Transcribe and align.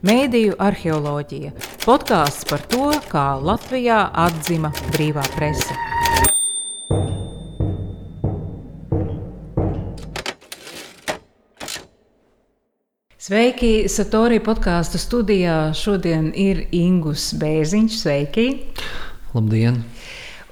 Mēdīju 0.00 0.54
arheoloģija- 0.56 1.50
podkāsts 1.84 2.46
par 2.48 2.62
to, 2.72 2.86
kā 3.10 3.36
Latvijā 3.36 3.98
atzima 4.16 4.70
brīvā 4.94 5.20
prese. 5.34 5.76
Sveiki! 13.20 13.84
Satorija 13.92 14.40
podkāstu 14.40 14.96
studijā 14.96 15.74
šodien 15.76 16.32
ir 16.32 16.64
Ingus 16.72 17.34
Bēziņš. 17.36 18.00
Sveiki! 18.00 18.46
Labdien! 19.36 19.82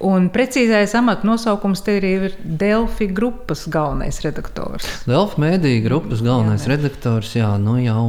Un 0.04 0.28
precīzais 0.30 0.92
amata 0.94 1.26
nosaukums 1.26 1.80
te 1.82 1.96
ir 1.98 2.36
Delfi 2.38 3.08
grupas 3.10 3.64
galvenais 3.70 4.20
redaktors. 4.22 4.86
Delfi 5.08 5.42
mēdīņu 5.42 5.82
grupas 5.88 6.22
galvenais 6.22 6.66
jā, 6.66 6.70
redaktors, 6.76 7.32
jā, 7.34 7.48
nu 7.58 7.74
jau 7.82 8.04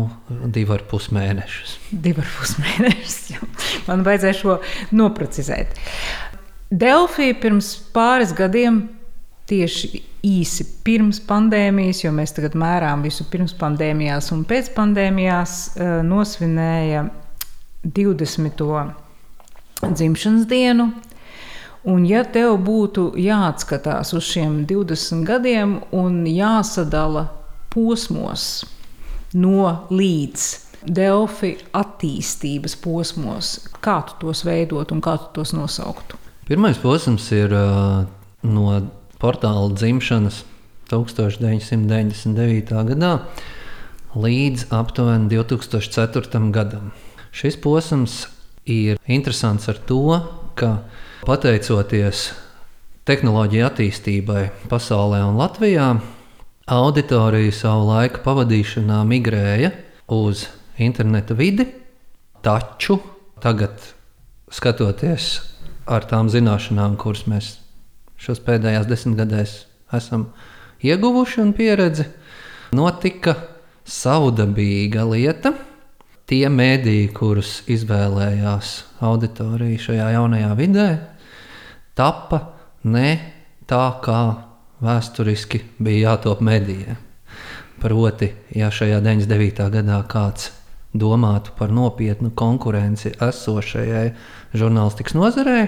divi 0.54 0.76
ar 0.76 0.84
pus 0.90 1.10
mēnešus. 1.16 1.80
Divi 1.90 2.22
ar 2.22 2.30
pus 2.36 2.54
mēnešus. 2.62 3.18
Man 3.90 4.06
vajadzēja 4.06 4.38
šo 4.38 4.60
noprecizēt. 4.94 5.74
Delfi 6.70 7.32
pirms 7.42 7.74
pāris 7.96 8.36
gadiem 8.38 8.84
tieši 9.50 10.04
īsi 10.26 10.66
pirms 10.86 11.22
pandēmijas, 11.26 12.04
jo 12.04 12.14
mēs 12.14 12.36
tagad 12.36 12.54
mērām 12.60 13.02
visu 13.06 13.26
pirms 13.32 13.56
pandēmijās 13.58 14.30
un 14.36 14.44
pēc 14.46 14.74
pandēmijās, 14.76 15.56
eh, 15.78 15.94
nosvinēja 16.06 17.08
20. 17.84 18.94
dzimšanas 19.82 20.46
dienu. 20.46 20.92
Un, 21.88 22.04
ja 22.04 22.26
tev 22.28 22.58
būtu 22.66 23.14
jāatskatās 23.16 24.12
uz 24.18 24.26
šiem 24.28 24.66
20 24.68 25.24
gadiem 25.28 25.78
un 25.96 26.26
jāsadala 26.28 27.30
posmos 27.72 28.66
no 29.34 29.88
līdz 29.94 30.50
Delfi 30.80 31.58
attīstības 31.76 32.76
posmos, 32.80 33.60
kā 33.84 34.00
tu 34.08 34.16
tos 34.22 34.46
veidot 34.48 34.92
un 34.96 35.02
kā 35.04 35.18
tu 35.20 35.28
tos 35.40 35.52
nosauktu? 35.56 36.16
Pirmais 36.48 36.80
posms 36.80 37.28
ir 37.36 37.52
uh, 37.54 38.08
no 38.48 38.80
portāla 39.20 39.70
dzimšanas 39.76 40.44
1999. 40.90 42.72
gadā 42.90 43.12
līdz 44.16 44.70
aptuveni 44.74 45.30
2004. 45.30 46.52
gadam. 46.56 46.92
Šis 47.36 47.60
posms 47.62 48.28
ir 48.66 48.98
interesants 49.06 49.70
ar 49.70 49.78
to, 49.86 50.20
ka 50.58 50.80
Pateicoties 51.20 52.30
tehnoloģiju 53.04 53.66
attīstībai 53.68 54.44
pasaulē 54.72 55.20
un 55.28 55.36
Latvijā, 55.36 55.90
auditorija 56.72 57.52
savu 57.58 57.90
laiku 57.90 58.22
pavadīšanā 58.24 59.02
migrēja 59.10 59.74
uz 60.16 60.46
interneta 60.80 61.36
vidi, 61.36 61.66
taču 62.46 63.02
tagad, 63.44 63.76
skatoties 64.48 65.28
ar 65.92 66.08
tām 66.08 66.32
zināšanām, 66.32 66.96
kuras 67.02 67.26
mēs 67.28 67.52
šos 68.16 68.40
pēdējos 68.48 68.88
desmitgadēs 68.88 69.56
esam 70.00 70.30
ieguvuši 70.80 71.44
un 71.44 71.52
pieredzi, 71.58 72.08
notika 72.80 73.36
savdabīga 73.84 75.04
lieta. 75.12 75.52
Tie 76.30 76.46
mēdīji, 76.54 77.08
kurus 77.18 77.64
izvēlējās 77.74 78.74
auditorija 79.02 79.82
šajā 79.82 80.12
jaunajā 80.14 80.52
vidē, 80.60 80.90
tappa 81.98 82.44
ne 82.86 83.10
tā, 83.66 83.86
kā 84.06 84.20
vēsturiski 84.86 85.64
bija 85.82 86.12
jātop 86.12 86.44
medijiem. 86.46 87.00
Proti, 87.82 88.30
ja 88.54 88.70
šajā 88.70 89.00
99. 89.02 89.66
gadā 89.74 89.98
kāds 90.12 90.52
domātu 90.94 91.54
par 91.58 91.74
nopietnu 91.74 92.30
konkurenci 92.38 93.16
esošajai 93.18 94.08
žurnālistikas 94.54 95.18
nozarei, 95.18 95.68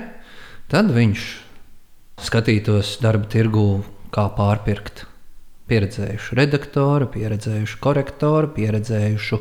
tad 0.70 0.94
viņš 0.94 1.28
skatītos 2.22 3.00
darba 3.02 3.30
tirgū, 3.34 3.82
kā 4.14 4.28
pārpirkt 4.38 5.08
pieredzējušu 5.72 6.36
redaktoru, 6.36 7.08
pieredzējušu 7.14 7.80
korektoru, 7.82 8.52
pieredzējušu 8.58 9.40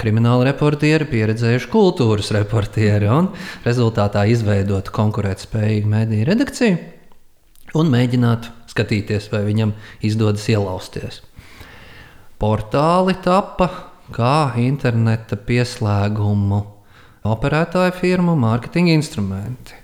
kriminālu 0.00 0.46
reportieri, 0.48 1.06
pieredzējuši 1.10 1.70
kultūras 1.72 2.32
reportieri 2.36 3.10
un 3.12 3.30
rezultātā 3.66 4.24
izveidot 4.32 4.90
konkurētspējīgu 4.94 5.92
mediju 5.92 6.28
redakciju 6.30 6.80
un 7.78 7.92
mēģināt 7.92 8.48
skatīties, 8.72 9.30
vai 9.32 9.44
viņam 9.46 9.74
izdodas 10.04 10.44
ielausties. 10.52 11.22
Portāli 12.42 13.14
tappa 13.22 13.68
kā 14.12 14.52
interneta 14.60 15.38
pieslēgumu 15.38 16.64
operētāju 17.28 17.94
firmu 18.00 18.34
mārketinga 18.40 18.96
instrumenti. 18.98 19.78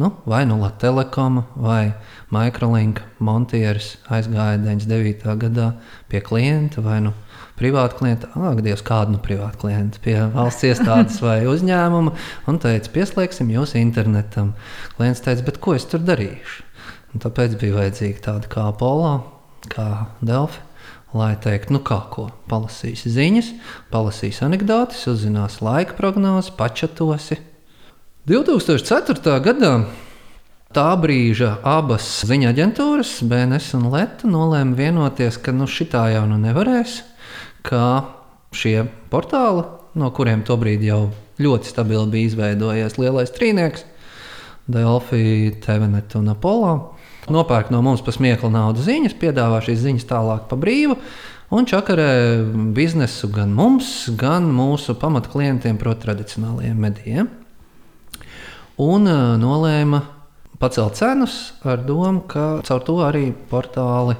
Nu, 0.00 0.12
vai 0.24 0.44
nu 0.46 0.56
Latvijas 0.60 0.78
Telekom 0.80 1.42
vai 1.58 1.92
Microlink 2.30 3.02
montieris 3.18 3.96
aizgāja 4.08 4.60
99. 4.62 5.34
gadā 5.42 5.72
pie 6.08 6.20
klienta 6.22 6.80
vai 6.80 7.00
nu 7.02 7.12
privāta 7.60 7.98
klienta, 7.98 8.30
ak, 8.34 8.62
Dievs, 8.64 8.82
kādu 8.86 9.14
nu 9.16 9.20
privātu 9.22 9.66
klientu 9.66 10.00
pie 10.04 10.16
valsts 10.32 10.64
iestādes 10.70 11.20
vai 11.24 11.42
uzņēmuma, 11.52 12.14
un 12.48 12.60
teica, 12.62 12.92
pieslēgsim 12.96 13.52
jūs 13.52 13.76
internetam. 13.80 14.54
Klients 14.96 15.22
teica, 15.24 15.44
bet 15.46 15.60
ko 15.62 15.76
es 15.76 15.86
tur 15.90 16.02
darīšu? 16.04 16.66
Un 17.10 17.22
tāpēc 17.22 17.56
bija 17.60 17.76
vajadzīga 17.80 18.24
tāda 18.28 18.50
kā 18.50 18.66
Apollo, 18.70 19.14
kā 19.70 19.88
Delfi. 20.22 20.66
Lai 21.10 21.32
teiktu, 21.42 21.74
nu 21.74 21.80
kā 21.82 21.96
ko, 22.06 22.28
palasīs 22.46 23.00
ziņas, 23.10 23.48
palasīs 23.90 24.36
anekdotus, 24.46 25.08
uzzinās 25.10 25.56
laika 25.58 25.96
prognozes, 25.98 26.52
pačatosi. 26.54 27.40
2004. 28.30 29.34
gadā 29.42 29.72
tā 30.70 30.86
brīža 31.02 31.56
abas 31.66 32.06
ziņa 32.30 32.52
aģentūras, 32.54 33.16
BNS 33.26 33.74
un 33.80 33.90
Leta, 33.90 34.30
nolēma 34.30 34.78
vienoties, 34.78 35.40
ka 35.42 35.50
nu 35.50 35.66
šitā 35.66 36.06
jau 36.14 36.28
nu 36.30 36.38
nevarēs 36.38 37.00
ka 37.66 37.86
šie 38.56 38.84
portāli, 39.12 39.64
no 39.98 40.10
kuriem 40.14 40.44
tobrīd 40.46 40.84
jau 40.84 41.08
ļoti 41.40 41.70
stabili 41.70 42.06
bija 42.12 42.30
izveidojies 42.30 42.98
lielais 43.00 43.32
trīnieks, 43.34 43.86
Delphi, 44.70 45.50
TVNet 45.64 46.14
un 46.20 46.30
Apollo, 46.30 46.74
nopērk 47.32 47.72
no 47.74 47.80
mums 47.82 48.04
par 48.06 48.14
smieklu 48.14 48.52
naudu 48.52 48.84
ziņas, 48.84 49.16
piedāvā 49.18 49.58
šīs 49.64 49.82
ziņas 49.82 50.08
tālāk 50.10 50.46
pa 50.50 50.58
brīvu. 50.60 50.98
Un 51.50 51.66
čakarē 51.66 52.10
biznesu 52.76 53.26
gan 53.34 53.50
mums, 53.56 54.06
gan 54.14 54.46
mūsu 54.54 54.94
pamatklientiem, 54.94 55.80
proti, 55.80 56.04
tradicionālajiem 56.04 56.78
medijiem. 56.78 57.30
Un 58.80 59.10
uh, 59.10 59.34
nolēma 59.40 60.04
pacelt 60.62 60.94
cenas 61.00 61.50
ar 61.66 61.82
domu, 61.82 62.22
ka 62.30 62.60
caur 62.68 62.84
to 62.86 63.00
arī 63.02 63.32
portāli 63.50 64.14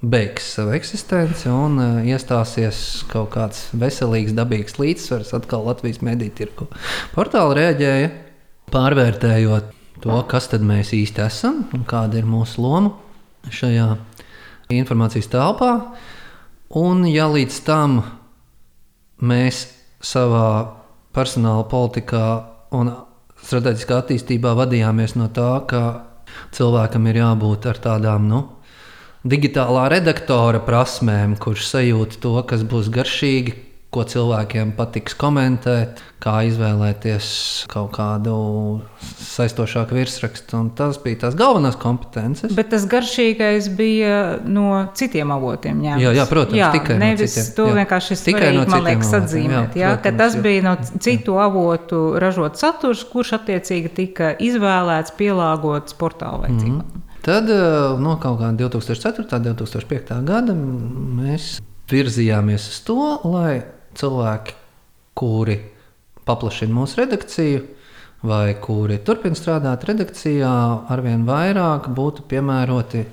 beigs 0.00 0.52
savu 0.54 0.76
eksistenci 0.76 1.48
un 1.50 1.78
uh, 1.82 1.96
iestāsies 2.06 3.02
kaut 3.10 3.32
kāds 3.34 3.64
veselīgs, 3.74 4.34
dabīgs 4.36 4.78
līdzsvars 4.78 5.34
atkal 5.34 5.66
Latvijas 5.66 5.98
mediju 6.06 6.34
tirgu. 6.38 6.68
Portāli 7.16 7.58
reaģēja, 7.58 8.12
pārvērtējot 8.70 9.72
to, 10.04 10.20
kas 10.30 10.46
tad 10.52 10.62
mēs 10.66 10.94
īsti 10.94 11.24
esam 11.26 11.64
un 11.74 11.82
kāda 11.88 12.20
ir 12.20 12.28
mūsu 12.30 12.62
loma 12.62 12.94
šajā 13.50 13.88
informācijas 14.78 15.30
telpā. 15.32 15.72
Un, 16.78 17.02
ja 17.08 17.26
līdz 17.32 17.58
tam 17.66 17.98
mēs 19.24 19.64
savā 20.04 20.76
personāla 21.16 21.64
politikā 21.66 22.24
un 22.76 22.92
strateģiskā 23.42 24.02
attīstībā 24.02 24.52
vadījāmies 24.58 25.16
no 25.18 25.26
tā, 25.34 25.50
ka 25.66 25.82
cilvēkam 26.54 27.08
ir 27.10 27.22
jābūt 27.22 27.66
ar 27.70 27.80
tādām 27.82 28.28
nu, 28.30 28.42
digitālā 29.26 29.88
redaktora 29.92 30.60
prasmēm, 30.64 31.38
kurš 31.40 31.70
sajūt 31.72 32.20
to, 32.22 32.36
kas 32.48 32.66
būs 32.68 32.92
garšīgi, 32.94 33.56
ko 33.88 34.02
cilvēkiem 34.04 34.74
patiks 34.76 35.14
komentēt, 35.16 36.02
kā 36.20 36.42
izvēlēties 36.44 37.28
kaut 37.72 37.94
kādu 37.94 38.34
saistošāku 39.00 39.96
virsrakstu. 39.96 40.60
Tas 40.76 40.98
bija 41.00 41.22
tās 41.22 41.38
galvenās 41.38 41.78
kompetences. 41.80 42.52
Bet 42.58 42.68
tas 42.74 42.84
garšīgais 42.90 43.70
bija 43.78 44.18
no 44.44 44.84
citiem 44.98 45.32
avotiem. 45.32 45.80
Ņemts. 45.86 46.04
Jā, 46.04 46.12
jā, 46.18 46.28
protams, 46.28 46.60
jā, 46.60 46.70
tikai 46.76 46.98
nevis 47.00 47.32
no 47.32 47.46
citiem. 47.46 47.56
To 47.56 47.68
vienkārši 47.80 48.20
tikai 48.28 48.52
no 48.58 48.68
man 48.68 48.86
liekas 48.90 49.16
atzīmēt. 49.22 49.80
Jā, 49.80 49.86
jā, 49.86 49.96
protams, 49.96 50.20
tas 50.20 50.36
jā. 50.36 50.44
bija 50.50 50.68
no 50.68 50.76
citu 51.08 51.40
avotu 51.40 52.04
ražots 52.20 52.66
saturs, 52.66 53.08
kurš 53.08 53.38
attiecīgi 53.40 53.96
tika 54.02 54.34
izvēlēts, 54.36 55.16
pielāgots 55.16 55.96
portāla 55.96 56.44
vajadzībām. 56.44 56.82
Mm 56.84 56.88
-hmm. 56.92 57.07
Tad 57.24 57.50
eh, 57.50 57.96
no 58.00 58.18
kaut 58.22 58.38
kā 58.42 58.52
2004. 58.54 59.26
un 59.26 59.48
2005. 59.50 60.14
gada 60.28 60.54
mēs 60.54 61.58
virzījāmies 61.90 62.68
uz 62.70 62.78
to, 62.86 63.00
lai 63.28 63.62
cilvēki, 63.98 64.54
kuri 65.18 65.58
paplašina 66.28 66.74
mūsu 66.76 67.00
redakciju, 67.02 67.62
vai 68.28 68.54
kuri 68.62 68.98
turpina 69.06 69.38
strādāt 69.38 69.86
redakcijā, 69.88 70.50
arvien 70.90 71.24
vairāk 71.26 71.88
būtu 71.94 72.26
piemēroti 72.30 73.04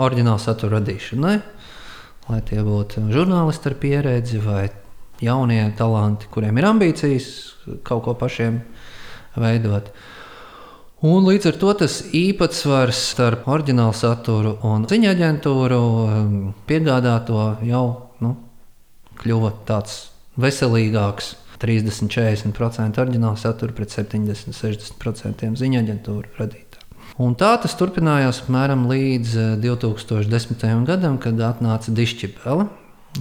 oriģināla 0.00 0.40
satura 0.40 0.78
radīšanai. 0.78 1.36
Lai 2.30 2.38
tie 2.46 2.62
būtu 2.62 3.08
žurnālisti 3.12 3.68
ar 3.68 3.76
pieredzi, 3.82 4.38
vai 4.42 4.68
jaunie 5.22 5.62
talanti, 5.78 6.30
kuriem 6.32 6.58
ir 6.58 6.68
ambīcijas 6.70 7.28
kaut 7.86 8.04
ko 8.06 8.14
pašiem 8.18 8.60
veidot. 9.38 9.90
Un 11.02 11.24
līdz 11.26 11.48
ar 11.50 11.56
to 11.58 11.72
tas 11.80 11.96
īpatsvars 12.14 12.98
starp 13.10 13.48
oriģinālu 13.50 13.94
saturu 13.98 14.52
un 14.68 14.84
ziņu 14.86 15.08
aģentūru 15.10 15.78
um, 15.82 16.36
piegādāto 16.68 17.46
jau 17.66 17.86
nu, 18.22 18.36
kļuva 19.18 19.50
tāds 19.66 19.96
veselīgāks. 20.38 21.36
30-40% 21.62 22.98
oriģināla 23.02 23.38
satura 23.38 23.74
pret 23.74 23.90
70-60% 23.94 25.50
ziņu 25.58 25.80
aģentūru 25.82 26.38
radītā. 26.38 26.80
Un 27.22 27.34
tā 27.38 27.50
tas 27.62 27.74
turpinājās 27.78 28.44
apmēram 28.44 28.86
līdz 28.90 29.34
2010. 29.62 30.62
Eh, 30.70 30.78
gadam, 30.86 31.18
kad 31.22 31.42
atnāca 31.50 31.94
dišķibele. 31.94 32.66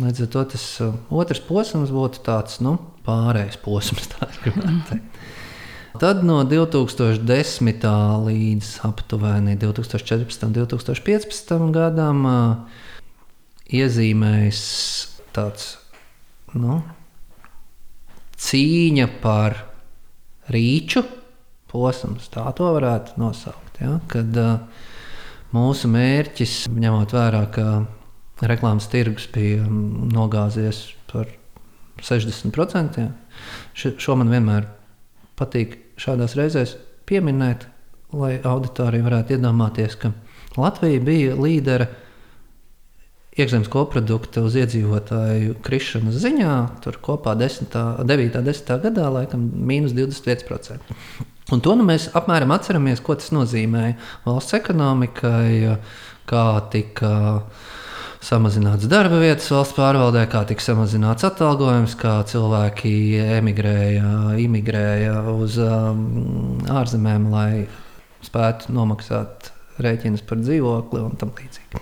Līdz 0.01 0.25
ar 0.27 0.31
to 0.37 0.45
tas 0.53 0.65
uh, 0.85 0.93
otrs 1.09 1.41
posms 1.49 1.89
būtu 1.93 2.21
tāds 2.29 2.61
nu, 2.61 2.77
pārējais 3.09 3.57
posms. 3.65 4.13
Tad 6.01 6.23
no 6.25 6.39
2010. 6.41 7.83
līdz 8.25 8.69
aptuveni 8.87 9.53
2014. 9.61 10.45
un 10.47 10.55
2015. 10.55 11.51
gadam 11.75 12.23
iezīmējas 13.69 14.61
tāds 15.29 15.67
nu, 16.57 16.79
cīņa 18.33 19.07
par 19.21 19.59
rīču 20.49 21.05
posms, 21.69 22.33
tā 22.33 22.47
to 22.57 22.73
varētu 22.79 23.21
nosaukt. 23.21 23.77
Ja? 23.85 23.99
Kad 24.09 24.41
mūsu 25.53 25.93
mērķis, 25.93 26.63
ņemot 26.81 27.13
vērā, 27.13 27.45
ka 27.53 27.69
reklāmas 28.41 28.89
tirgus 28.89 29.29
bija 29.29 29.69
nogāzies 29.69 30.87
par 31.13 31.29
60%. 32.01 33.09
Šo 33.77 34.17
man 34.17 34.33
vienmēr 34.33 34.80
patīk 35.41 35.77
šādās 36.01 36.37
reizēs 36.37 36.77
pieminēt, 37.09 37.65
lai 38.15 38.37
auditorija 38.45 39.07
varētu 39.07 39.37
iedomāties, 39.37 39.97
ka 39.99 40.13
Latvija 40.59 41.01
bija 41.03 41.35
līdera 41.39 41.87
iekšzemes 43.39 43.69
koprodukta 43.71 44.43
uz 44.43 44.57
iedzīvotāju 44.59 45.55
krišanas 45.63 46.19
ziņā. 46.19 46.55
Tur 46.83 46.97
kopā 47.03 47.35
10, 47.39 47.71
9, 48.03 48.39
10 48.43 48.81
gadā 48.85 49.07
laikam 49.15 49.45
mīnus 49.55 49.95
25%. 49.95 50.95
Un 51.51 51.63
to 51.63 51.75
nu 51.75 51.85
mēs 51.87 52.09
apmēram 52.15 52.51
atceramies, 52.55 53.01
ko 53.03 53.15
tas 53.19 53.31
nozīmēja 53.35 53.95
valsts 54.25 54.55
ekonomikai, 54.59 55.77
kā 56.27 56.45
tika 56.71 57.13
samazināts 58.21 58.89
darba 58.89 59.19
vietas 59.21 59.49
valsts 59.51 59.75
pārvaldē, 59.77 60.27
kā 60.29 60.43
tika 60.49 60.63
samazināts 60.63 61.25
atalgojums, 61.27 61.95
kā 61.99 62.19
cilvēki 62.29 62.93
emigrēja, 63.39 64.11
imigrēja 64.41 65.15
uz 65.33 65.57
um, 65.61 66.61
ārzemēm, 66.69 67.29
lai 67.33 67.51
spētu 68.25 68.73
nomaksāt 68.75 69.51
rēķinus 69.81 70.25
par 70.29 70.41
dzīvokli 70.43 71.01
un 71.01 71.17
tam 71.19 71.33
līdzīgi. 71.37 71.81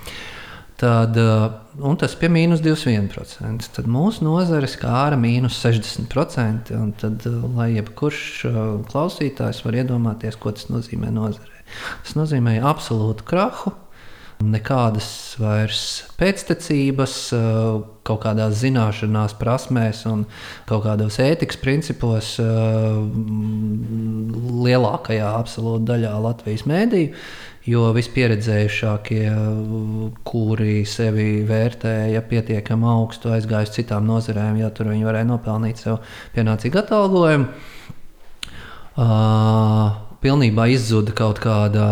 Tad, 0.80 1.16
uh, 1.20 1.92
tas 2.00 2.14
bija 2.16 2.32
mīnus 2.32 2.62
21%. 2.64 3.68
Tad 3.76 3.88
mūsu 3.90 4.24
nozare 4.24 4.68
skāra 4.70 5.18
mīnus 5.20 5.58
60%. 5.60 6.72
Tad, 7.02 7.26
uh, 7.28 7.42
lai 7.58 7.74
jebkurš 7.74 8.22
uh, 8.48 8.60
klausītājs 8.88 9.60
var 9.66 9.76
iedomāties, 9.82 10.40
ko 10.40 10.54
tas 10.56 10.70
nozīmē 10.72 11.12
nozarē. 11.12 11.60
Tas 12.06 12.16
nozīmē 12.16 12.56
absolūtu 12.64 13.28
krahu, 13.28 13.74
nekādas 14.40 15.36
vairs 15.40 15.82
pēctecības, 16.20 17.14
eh, 17.36 17.82
kaut 18.06 18.22
kādās 18.24 18.56
zināšanās, 18.62 19.36
prasmēs 19.40 20.06
un 20.08 20.24
kaut 20.66 20.84
kādos 20.86 21.20
ētikas 21.20 21.60
principos 21.60 22.32
eh, 22.40 22.48
lielākajā 24.64 25.30
absolūti 25.36 25.88
daļā 25.92 26.16
Latvijas 26.24 26.66
mēdīju. 26.68 27.14
Jo 27.68 27.90
vispieredzējušākie, 27.92 29.26
kuri 30.24 30.78
sevi 30.88 31.44
vērtēja 31.46 32.22
pietiekami 32.26 32.88
augstu, 32.88 33.34
aizgāja 33.36 33.68
uz 33.68 33.74
citām 33.76 34.08
nozarēm, 34.08 34.56
ja 34.62 34.70
tur 34.72 34.88
viņi 34.88 35.04
varēja 35.04 35.28
nopelnīt 35.28 35.84
sev 35.84 36.00
pienācīgu 36.34 36.80
atalgojumu. 36.80 37.50
Uh, 38.96 40.09
pilnībā 40.20 40.66
izzuda 40.74 41.14
kaut 41.16 41.40
kāda 41.42 41.84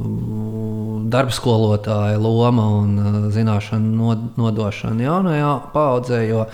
mm, 0.00 1.08
darba 1.12 1.34
skolotāja 1.34 2.20
loma 2.22 2.64
un 2.80 2.94
uh, 2.98 3.18
zināšanu 3.34 4.14
nodošana 4.40 5.06
jaunajā 5.06 5.50
paudzē. 5.74 6.22
Jo 6.28 6.46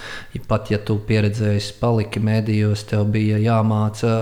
pat 0.48 0.72
ja 0.72 0.80
tu 0.82 0.98
pieredzējis, 1.08 1.70
paliki 1.80 2.22
medijos, 2.24 2.86
tev 2.88 3.06
bija 3.14 3.38
jāmāca, 3.42 4.14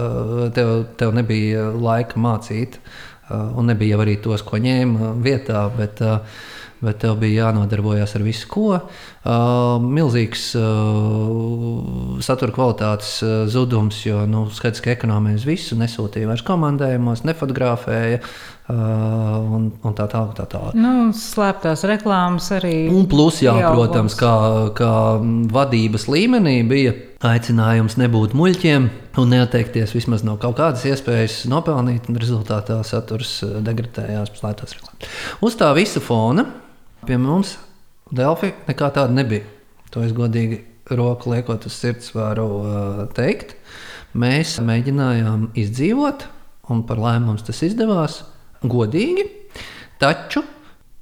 tev, 0.57 0.75
tev 1.01 1.15
nebija 1.17 1.71
laika 1.73 2.21
mācīt, 2.21 2.81
uh, 2.81 3.53
un 3.57 3.73
nebija 3.73 3.99
arī 4.03 4.19
tos, 4.23 4.45
ko 4.47 4.61
ņēma 4.61 5.17
vietā. 5.25 5.67
Bet, 5.77 6.05
uh, 6.05 6.55
bet 6.85 7.01
tev 7.05 7.17
bija 7.21 7.47
jānodarbojas 7.47 8.17
ar 8.19 8.25
visu, 8.27 8.49
ko. 8.51 8.67
Uh, 8.77 9.83
milzīgs 9.83 10.51
uh, 10.59 12.19
satura 12.23 12.55
kvalitātes 12.55 13.17
uh, 13.25 13.39
zudums, 13.51 14.03
jo 14.07 14.25
nu, 14.31 14.47
skaidrs, 14.55 14.83
ka 14.85 14.93
ekonomija 14.93 15.41
uz 15.41 15.47
visu 15.49 15.79
nesūtīja 15.81 16.29
vairs 16.31 16.45
komandējumos, 16.47 17.25
nefotografēja. 17.27 18.21
Uh, 18.67 18.75
un, 19.57 19.69
un 19.87 19.95
tā 19.95 20.09
tālāk. 20.11 20.33
Tā 20.35 20.47
tā. 20.51 20.61
Nu, 20.75 21.13
slēptās 21.15 21.85
reklāmas 21.87 22.49
arī. 22.57 22.89
Un 22.91 23.07
plus, 23.11 23.39
jā, 23.45 23.55
ieaugums. 23.55 23.77
protams, 23.79 24.17
kā, 24.19 24.33
kā 24.75 24.93
vadības 25.55 26.09
līmenī 26.11 26.57
bija 26.67 26.97
aicinājums 27.27 27.97
nebūt 28.01 28.35
muļķiem 28.37 28.91
un 29.23 29.33
neatteikties 29.33 29.95
vismaz 29.97 30.27
no 30.27 30.35
kaut 30.43 30.59
kādas 30.59 30.85
iespējas 30.91 31.45
nopelnīt, 31.51 32.11
un 32.11 32.19
rezultātā 32.21 32.83
saturs 32.87 33.39
degradējās 33.43 34.35
pēc 34.35 34.43
slēptās 34.43 34.77
reklāmas. 34.77 35.19
Uz 35.47 35.59
tā 35.63 35.71
visa 35.79 36.03
fona 36.03 36.47
Pie 37.07 37.17
mums 37.23 37.53
Delfi 38.11 38.49
nekā 38.67 38.89
tāda 38.95 39.15
nebija. 39.15 39.45
To 39.95 40.03
es 40.03 40.11
godīgi 40.15 40.57
roku 40.99 41.31
liekot 41.31 41.69
uz 41.69 41.77
sirds 41.79 42.11
varu 42.17 42.47
uh, 42.59 43.03
teikt. 43.15 43.55
Mēs 44.19 44.57
mēģinājām 44.65 45.53
izdzīvot, 45.59 46.25
un 46.75 46.83
par 46.89 46.99
laimi 47.03 47.29
mums 47.29 47.47
tas 47.47 47.63
izdevās 47.63 48.25
godīgi. 48.67 49.29
Taču 50.03 50.43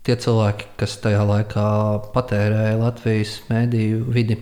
tie 0.05 0.19
cilvēki, 0.21 0.75
kas 0.83 0.99
tajā 1.01 1.23
laikā 1.25 1.69
patērēja 2.13 2.77
Latvijas 2.83 3.39
mēdīju 3.49 4.05
vidi, 4.13 4.37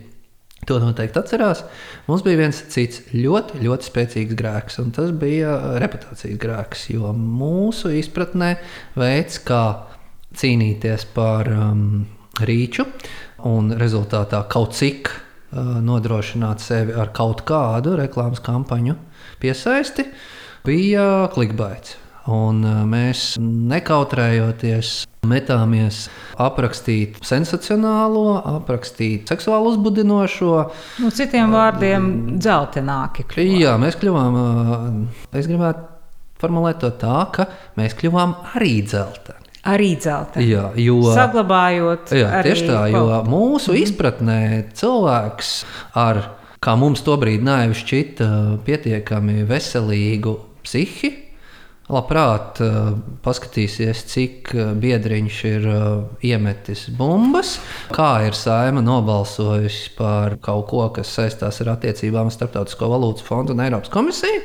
to 0.67 0.81
noteikti 0.83 1.23
atcerās. 1.23 1.63
Mums 2.09 2.27
bija 2.27 2.43
viens 2.43 2.59
cits 2.75 3.07
ļoti, 3.15 3.63
ļoti 3.63 3.91
spēcīgs 3.91 4.39
grēks, 4.39 4.83
un 4.83 4.91
tas 4.99 5.15
bija 5.15 5.79
reputācijas 5.83 6.43
grēks. 6.43 6.89
Jo 6.95 7.15
mūsu 7.15 7.95
izpratnē 8.03 8.57
veids, 8.99 9.39
kā 9.47 9.63
cīnīties 10.39 11.07
par 11.15 11.49
um, 11.53 12.05
rīču 12.41 12.87
un 13.49 13.73
rezultātā 13.79 14.43
kaut 14.53 14.77
cik 14.79 15.11
uh, 15.13 15.81
nodrošināt 15.85 16.63
sevi 16.65 16.95
ar 16.97 17.13
kaut 17.17 17.45
kādu 17.49 17.97
reklāmas 18.01 18.43
kampaņu 18.45 18.97
piesaisti, 19.43 20.07
bija 20.67 21.29
klikbaits. 21.35 21.99
Un 22.31 22.61
uh, 22.63 22.83
mēs 22.87 23.33
nekautrējoties 23.43 24.93
metāmies 25.27 26.05
aprakstīt 26.43 27.19
sensacionālo, 27.27 28.37
aprakstīt 28.61 29.31
seksuāli 29.31 29.73
uzbudinošo. 29.73 30.53
Nu, 31.03 31.11
citiem 31.15 31.55
vārdiem, 31.55 32.09
dzeltenāki. 32.39 33.27
Kļuvām. 33.31 33.59
Jā, 33.63 33.75
mēs 33.83 33.99
kļuvām. 33.99 34.39
Uh, 34.39 35.39
es 35.39 35.51
gribētu 35.51 35.89
formulēt 36.43 36.83
to 36.83 36.91
tā, 36.99 37.19
ka 37.35 37.51
mēs 37.79 37.99
kļuvām 37.99 38.39
arī 38.55 38.77
dzelteni. 38.87 39.42
Arī 39.63 39.93
dzelteni. 39.95 40.49
Jā, 40.51 40.65
jo, 40.75 40.99
Saglabājot. 41.15 42.11
Jā, 42.19 42.43
tieši 42.43 42.67
tā, 42.67 42.81
jo 42.91 43.05
mūsu 43.31 43.71
mm 43.77 43.83
izpratnē 43.83 44.39
cilvēks 44.75 45.53
ar, 46.03 46.23
kā 46.63 46.75
mums 46.79 47.05
tobrīd 47.07 47.45
naivi 47.47 47.79
šķita, 47.79 48.29
pietiekami 48.67 49.47
veselīgu 49.47 50.35
psihi, 50.67 51.13
labprāt 51.93 52.61
uh, 52.65 52.93
paskatīsies, 53.25 54.03
cik 54.09 54.53
uh, 54.57 54.73
biedriņš 54.81 55.39
ir 55.51 55.67
uh, 55.69 55.85
iemetis 56.25 56.87
bumbas, 56.97 57.55
kā 57.93 58.25
ir 58.27 58.37
saima 58.39 58.83
nobalsojusi 58.85 59.93
par 59.99 60.39
kaut 60.43 60.67
ko, 60.71 60.87
kas 60.97 61.13
saistās 61.13 61.61
ar 61.63 61.75
attiecībām 61.77 62.31
ar 62.31 62.35
Startautisko 62.35 62.89
valūtas 62.93 63.27
fondu 63.27 63.57
un 63.57 63.65
Eiropas 63.65 63.93
komisiju, 63.93 64.43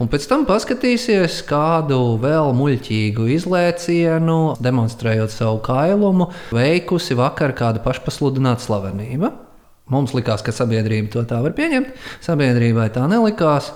un 0.00 0.10
pēc 0.12 0.28
tam 0.30 0.46
paskatīsies 0.48 1.42
kādu 1.48 2.00
vēl 2.22 2.54
muļķīgu 2.56 3.28
izlēcienu, 3.36 4.38
demonstrējot 4.64 5.34
savu 5.34 5.60
kailumu, 5.66 6.30
veikusi 6.56 7.18
vakar 7.18 7.54
kāda 7.56 7.84
pašpasludināta 7.84 8.64
slavenība. 8.66 9.34
Mums 9.92 10.16
likās, 10.16 10.42
ka 10.42 10.50
sabiedrība 10.50 11.12
to 11.12 11.22
tā 11.30 11.38
var 11.44 11.52
pieņemt, 11.54 11.92
sabiedrībai 12.24 12.88
tā 12.94 13.04
nelikās. 13.10 13.70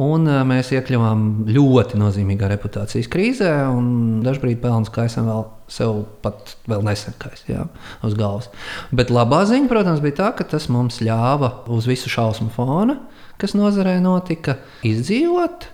Un 0.00 0.26
mēs 0.48 0.72
iekļuvām 0.74 1.44
ļoti 1.54 1.98
nozīmīgā 2.00 2.48
reputācijas 2.50 3.06
krīzē, 3.12 3.50
un 3.70 4.24
dažkārt 4.24 4.58
pelnu 4.64 4.88
skaisam 4.88 5.28
vēl 5.30 5.44
sev 5.70 6.00
pat 6.24 6.56
vēl 6.66 6.82
nesekais 6.88 7.44
jā, 7.46 7.68
uz 8.02 8.16
galvas. 8.18 8.50
Bet 8.90 9.12
labā 9.14 9.44
ziņa, 9.46 9.70
protams, 9.70 10.02
bija 10.02 10.18
tā, 10.18 10.32
ka 10.34 10.48
tas 10.50 10.66
mums 10.72 10.98
ļāva 11.04 11.52
uz 11.70 11.86
visu 11.86 12.10
šausmu 12.10 12.50
fona, 12.56 12.98
kas 13.38 13.54
nozarē 13.54 14.00
notika, 14.02 14.58
izdzīvot, 14.82 15.68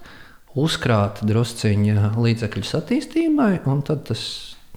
uzkrāt 0.61 1.25
drusciņa 1.25 2.13
līdzekļus 2.21 2.77
attīstībai, 2.77 3.53
un 3.71 3.81
tad 3.87 4.05
tas 4.11 4.25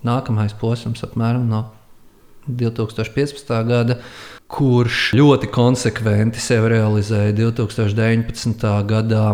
nākamais 0.08 0.56
posms 0.60 1.04
apmēram 1.04 1.50
no 1.52 1.66
2015. 2.48 3.52
gada, 3.68 4.00
kurš 4.52 5.12
ļoti 5.18 5.50
konsekventi 5.54 6.42
sev 6.44 6.68
realizēja 6.72 7.34
2019. 7.38 8.64
gadā, 8.90 9.26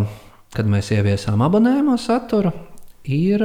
kad 0.55 0.69
mēs 0.69 0.91
ieviesām 0.95 1.43
abonējumu 1.45 1.97
saturu, 2.01 2.53
ir 3.03 3.43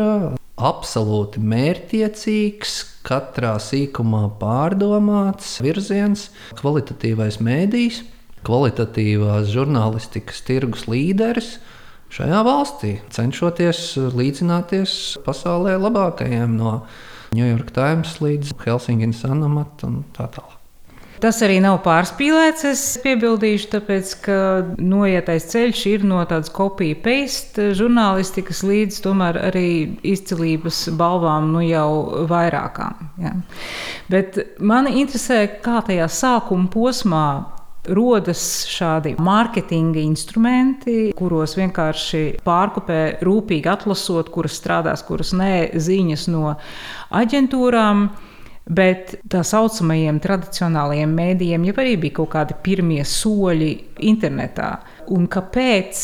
absolūti 0.55 1.43
mērķiecīgs, 1.43 2.75
katrā 3.05 3.55
sīkumā 3.61 4.25
pārdomāts 4.41 5.59
virziens, 5.65 6.29
kvalitatīvais 6.61 7.41
mēdījis, 7.45 8.03
kvalitatīvās 8.45 9.51
žurnālistikas 9.53 10.45
tirgus 10.47 10.87
līderis 10.91 11.57
šajā 12.15 12.43
valstī, 12.47 12.97
cenšoties 13.13 13.87
līdzināties 14.15 14.99
pasaulē 15.27 15.77
labākajiem 15.83 16.59
no 16.61 16.83
New 17.35 17.49
York 17.49 17.75
Times 17.75 18.21
līdz 18.23 18.55
Helsinkinas 18.63 19.25
Anamat 19.27 19.83
un 19.89 20.05
tā 20.15 20.29
tālāk. 20.31 20.64
Tas 21.23 21.39
arī 21.47 21.61
nav 21.63 21.79
pārspīlēts, 21.85 22.65
es 22.69 22.83
piebildīšu, 23.05 23.71
tāpēc, 23.77 24.15
ka 24.25 24.39
noietais 24.83 25.47
ceļš 25.53 25.83
ir 25.93 26.07
no 26.09 26.21
tādas 26.29 26.53
kopija-paste 26.55 27.71
žurnālistikas 27.79 28.65
līdz 28.67 29.01
tomēr 29.05 29.39
arī 29.51 29.69
izcilības 30.03 30.89
balvām, 30.99 31.53
nu 31.55 31.63
jau 31.65 32.27
vairākām. 32.31 33.11
Ja. 33.23 33.35
Bet 34.11 34.41
mani 34.59 34.99
interesē, 35.03 35.45
kā 35.65 35.81
tajā 35.87 36.11
sākuma 36.11 36.71
posmā 36.73 37.27
rodas 37.93 38.65
šādi 38.71 39.15
mārketinga 39.21 40.01
instrumenti, 40.03 41.13
kuros 41.17 41.57
vienkārši 41.59 42.23
pārkopē, 42.45 43.01
rūpīgi 43.25 43.71
atlasot, 43.71 44.31
kuras 44.33 44.57
strādās, 44.61 45.05
kuras 45.07 45.35
nē, 45.37 45.55
ziņas 45.77 46.29
no 46.33 46.55
aģentūrām. 47.15 48.09
Bet 48.65 49.19
tā 49.29 49.43
saucamajiem 49.45 50.23
tradicionālajiem 50.25 51.11
mēdījiem 51.13 51.67
jau 51.69 51.75
arī 51.83 51.99
bija 52.01 52.17
kaut 52.21 52.31
kādi 52.33 52.55
pirmie 52.65 53.03
soļi 53.05 53.73
internetā. 54.09 54.71
Un 55.13 55.27
kāpēc 55.29 56.01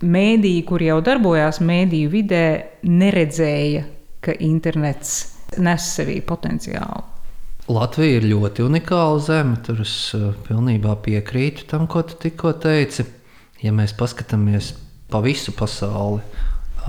mēdīji, 0.00 0.62
kur 0.68 0.84
jau 0.84 1.02
darbojās 1.04 1.60
mēdīju 1.60 2.12
vidē, 2.14 2.46
neredzēja, 2.88 3.84
ka 4.24 4.32
internets 4.40 5.18
nes 5.60 5.90
sevī 5.98 6.22
potenciālu? 6.24 7.04
Latvija 7.68 8.22
ir 8.22 8.28
ļoti 8.30 8.64
unikāla 8.64 9.20
zeme. 9.26 9.60
Tur 9.66 9.82
es 9.84 9.92
uh, 10.16 10.30
pilnībā 10.46 10.96
piekrītu 11.04 11.66
tam, 11.68 11.84
ko 11.90 12.06
tu 12.08 12.16
tikko 12.22 12.54
teici. 12.62 13.04
Ja 13.60 13.72
mēs 13.74 13.92
paskatāmies 13.98 14.72
pa 15.12 15.20
visu 15.24 15.52
pasauli, 15.56 16.22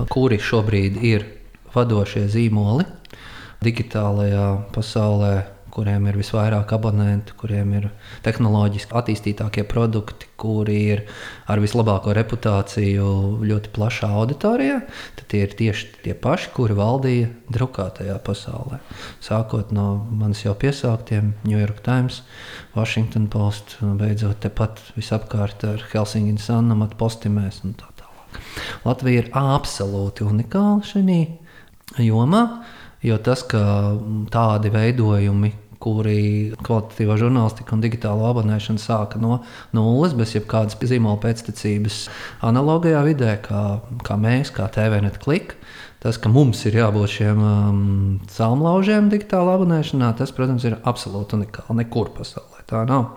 kuri 0.08 0.38
šobrīd 0.40 0.96
ir 1.04 1.26
vadošie 1.74 2.24
zīmoli 2.32 2.86
digitālajā 3.64 4.48
pasaulē, 4.74 5.36
kuriem 5.78 6.08
ir 6.10 6.16
visvairāk 6.18 6.72
abonentu, 6.74 7.34
kuriem 7.38 7.74
ir 7.78 7.84
tehnoloģiski 8.24 8.94
attīstītākie 8.98 9.62
produkti, 9.68 10.26
kuri 10.40 10.78
ir 10.94 11.02
ar 11.50 11.60
vislabāko 11.62 12.14
reputāciju 12.16 13.10
ļoti 13.46 13.72
plašā 13.76 14.08
auditorijā, 14.20 14.80
tad 15.18 15.28
tie 15.30 15.44
ir 15.46 15.54
tieši 15.58 15.90
tie 16.06 16.16
paši, 16.18 16.50
kuri 16.56 16.76
valdīja 16.78 17.28
drukātajā 17.54 18.16
pasaulē. 18.26 18.80
Sākot 19.24 19.74
no 19.74 19.90
manis 20.10 20.42
jau 20.46 20.56
piesauktiem 20.58 21.34
New 21.44 21.58
York 21.58 21.82
Times, 21.86 22.22
Washington 22.74 23.28
Post, 23.30 23.76
beidzot 23.82 24.40
tepat 24.42 24.82
visapkārt 24.96 25.66
ar 25.68 25.84
Helsinkinas 25.92 26.48
Annamat 26.54 26.96
postimēs 26.98 27.62
un 27.68 27.76
tā 27.78 27.90
tālāk. 28.00 28.42
Latvija 28.88 29.26
ir 29.26 29.30
absolūti 29.36 30.26
unikāla 30.26 30.82
šajā 30.86 31.22
jomā. 32.08 32.44
Jo 33.04 33.18
tas, 33.22 33.44
ka 33.46 33.62
tādi 34.34 34.70
veidojumi, 34.74 35.52
kuri 35.78 36.54
kvalitatīvo 36.66 37.14
žurnālistiku 37.20 37.76
un 37.76 37.82
digitālo 37.84 38.26
abonēšanu 38.26 38.82
sāka 38.82 39.20
no 39.22 39.40
nulles, 39.76 40.16
bez 40.18 40.34
jebkādas 40.34 40.74
zīmola 40.90 41.20
pēctecības, 41.22 42.00
analogajā 42.48 43.04
vidē, 43.06 43.36
kā, 43.44 43.62
kā 44.06 44.18
mēs, 44.18 44.50
kā 44.54 44.66
TVNet 44.74 45.20
klika. 45.22 45.58
Tas, 46.02 46.18
ka 46.22 46.30
mums 46.30 46.60
ir 46.68 46.76
jābūt 46.78 47.10
šiem 47.10 47.38
um, 47.42 47.78
salmlaužiem 48.30 49.08
digitālā 49.10 49.56
abonēšanā, 49.58 50.12
tas, 50.18 50.30
protams, 50.34 50.66
ir 50.68 50.76
absolūti 50.86 51.34
unikāli. 51.38 51.80
Nekur 51.80 52.12
pasaulē 52.14 52.62
tā 52.70 52.84
nav. 52.86 53.16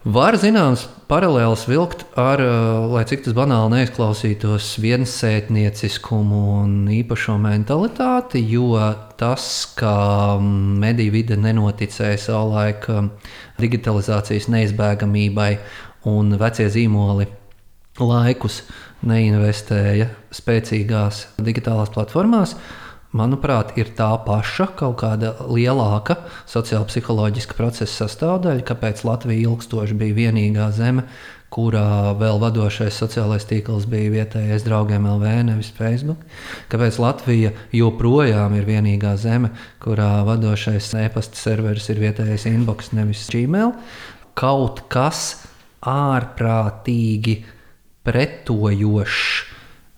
Var 0.00 0.32
zināms 0.40 0.86
paralēlis 1.10 1.66
vilkt 1.68 2.06
ar, 2.16 2.40
uh, 2.40 2.86
lai 2.88 3.02
cik 3.04 3.20
tas 3.26 3.34
banāli 3.36 3.74
neizklausītos, 3.74 4.78
viensētnieciskumu 4.80 6.38
un 6.54 6.70
īpašo 6.88 7.34
mentalitāti, 7.36 8.40
jo 8.48 8.78
tas, 9.20 9.44
ka 9.76 10.38
um, 10.38 10.78
mediju 10.80 11.12
vide 11.18 11.36
nenoticēja 11.36 12.16
savulaik 12.16 12.88
um, 12.88 13.10
digitalizācijas 13.60 14.48
neizbēgamībai 14.48 15.50
un 16.08 16.32
vecie 16.40 16.70
zīmoli 16.72 17.28
laikus 18.00 18.62
neinvestēja 19.04 20.08
spēcīgās 20.32 21.26
digitālās 21.44 21.92
platformās, 21.92 22.56
manuprāt, 23.16 23.74
ir 23.80 23.90
tā 23.98 24.10
paša 24.26 24.70
kaut 24.78 25.00
kāda 25.02 25.34
lielāka 25.50 26.20
sociāla 26.50 26.86
psiholoģiska 26.88 27.56
procesa 27.58 28.04
sastāvdaļa, 28.04 28.64
kāpēc 28.66 29.04
Latvija 29.06 29.48
ilgstoši 29.48 29.96
bija 29.98 30.18
vienīgā 30.18 30.70
zeme, 30.76 31.06
kurā 31.50 32.14
vēl 32.14 32.38
vadošais 32.38 32.94
sociālais 32.94 33.46
tīkls 33.50 33.88
bija 33.90 34.12
vietējais 34.14 34.62
draugiem 34.66 35.08
LV, 35.10 35.32
nevis 35.48 35.72
Facebook. 35.74 36.22
Kāpēc 36.70 37.00
Latvija 37.02 37.50
joprojām 37.74 38.54
ir 38.58 38.68
vienīgā 38.68 39.16
zeme, 39.18 39.50
kurā 39.82 40.22
vadošais 40.28 40.92
e-pasta 41.02 41.40
serveris 41.40 41.90
ir 41.90 42.02
vietējais 42.04 42.46
inbox, 42.52 42.92
nevis 42.94 43.26
Gmail. 43.32 43.74
Kaut 44.38 44.84
kas 44.92 45.40
ārprātīgi 45.82 47.40
pretojošs 48.06 49.24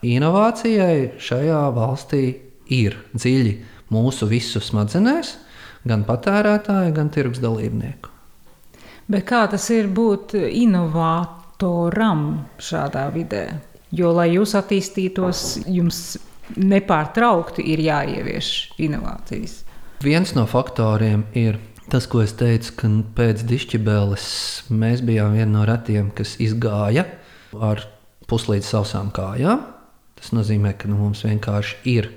inovācijai 0.02 1.20
šajā 1.22 1.60
valstī 1.76 2.24
ir 2.72 2.96
dziļi 3.14 3.54
mūsu 3.92 4.28
visu 4.30 4.62
smadzenēs, 4.62 5.36
gan 5.88 6.06
patērētāju, 6.08 6.94
gan 6.96 7.10
tirgus 7.12 7.42
dalībnieku. 7.42 8.10
Bet 9.12 9.26
kā 9.28 9.44
tas 9.50 9.66
ir 9.74 9.90
būt 9.92 10.36
inovatoram 10.38 12.22
šādā 12.62 13.08
vidē? 13.14 13.46
Jo, 13.92 14.12
lai 14.16 14.30
jūs 14.32 14.54
attīstītos, 14.56 15.66
jums 15.68 16.14
nepārtraukti 16.56 17.64
ir 17.74 17.82
jāievieš 17.84 18.48
inovācijas. 18.82 19.58
Viens 20.02 20.32
no 20.34 20.46
faktoriem 20.50 21.26
ir 21.38 21.58
tas, 21.92 22.08
ko 22.10 22.22
es 22.24 22.32
teicu, 22.38 22.72
ka 22.78 22.88
pēc 23.18 23.44
dišķibeles 23.46 24.24
mēs 24.72 25.04
bijām 25.04 25.36
viena 25.36 25.50
no 25.58 25.66
retiem, 25.68 26.08
kas 26.16 26.38
izgāja 26.42 27.04
ar 27.52 27.84
puslīdz 28.30 28.72
sausām 28.72 29.12
kājām. 29.14 29.60
Tas 30.18 30.32
nozīmē, 30.34 30.72
ka 30.78 30.88
nu, 30.88 30.96
mums 31.02 31.24
vienkārši 31.26 31.82
ir 31.92 32.08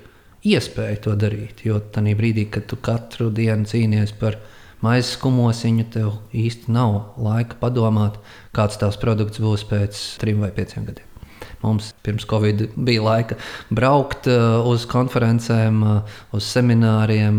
iespēju 0.46 1.00
to 1.06 1.16
darīt. 1.18 1.64
Jo 1.66 1.80
tajā 1.80 2.16
brīdī, 2.18 2.46
kad 2.52 2.68
tu 2.70 2.78
katru 2.78 3.30
dienu 3.34 3.66
cīnies 3.68 4.14
par 4.20 4.38
maizes 4.84 5.16
kumosiņu, 5.22 5.88
tev 5.92 6.12
īsti 6.36 6.72
nav 6.72 7.18
laika 7.22 7.58
padomāt, 7.60 8.20
kāds 8.56 8.78
tavs 8.80 9.00
produkts 9.02 9.42
būs 9.42 9.66
pēc 9.68 10.00
trim 10.20 10.44
vai 10.44 10.52
pieciem 10.54 10.86
gadiem. 10.88 11.12
Mums 11.62 11.90
pirms 12.04 12.26
Covid 12.28 12.62
bija 12.76 13.02
laika 13.02 13.38
braukt 13.74 14.28
uh, 14.30 14.60
uz 14.68 14.84
konferencēm, 14.88 15.82
uh, 15.82 16.16
uz 16.36 16.46
semināriem, 16.52 17.38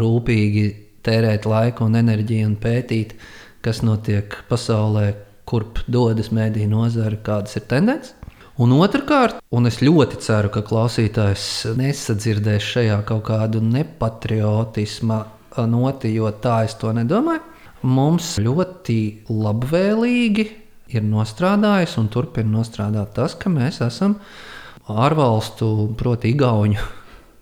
rūpīgi 0.00 0.66
tērēt 1.04 1.48
laiku 1.48 1.88
un 1.88 1.98
enerģiju 2.00 2.48
un 2.48 2.58
pētīt, 2.60 3.16
kas 3.64 3.82
notiek 3.84 4.36
pasaulē, 4.48 5.10
kurp 5.44 5.82
dodas 5.90 6.30
mēdīņu 6.32 6.70
nozare, 6.72 7.18
kādas 7.26 7.58
ir 7.58 7.66
tendences. 7.68 8.14
Un 8.54 8.70
otrkārt, 8.70 9.40
un 9.50 9.66
es 9.66 9.80
ļoti 9.82 10.20
ceru, 10.22 10.46
ka 10.54 10.60
klausītājs 10.62 11.74
nesadzirdēs 11.74 12.62
šajā 12.62 13.00
kaut 13.08 13.24
kādu 13.26 13.58
nepatriotisma 13.58 15.16
noti, 15.66 16.12
jo 16.14 16.30
tā 16.38 16.60
es 16.62 16.76
to 16.78 16.92
nedomāju. 16.94 17.42
Mums 17.82 18.36
ļoti 18.38 18.98
labvēlīgi 19.26 20.44
ir 20.94 21.02
nostrādājis 21.02 21.96
un 21.98 22.06
turpina 22.14 22.60
nostrādāt 22.60 23.16
tas, 23.16 23.34
ka 23.34 23.50
mēs 23.50 23.80
esam 23.82 24.14
ārvalstu, 24.86 25.72
proti, 25.98 26.30
Igaunu 26.30 26.78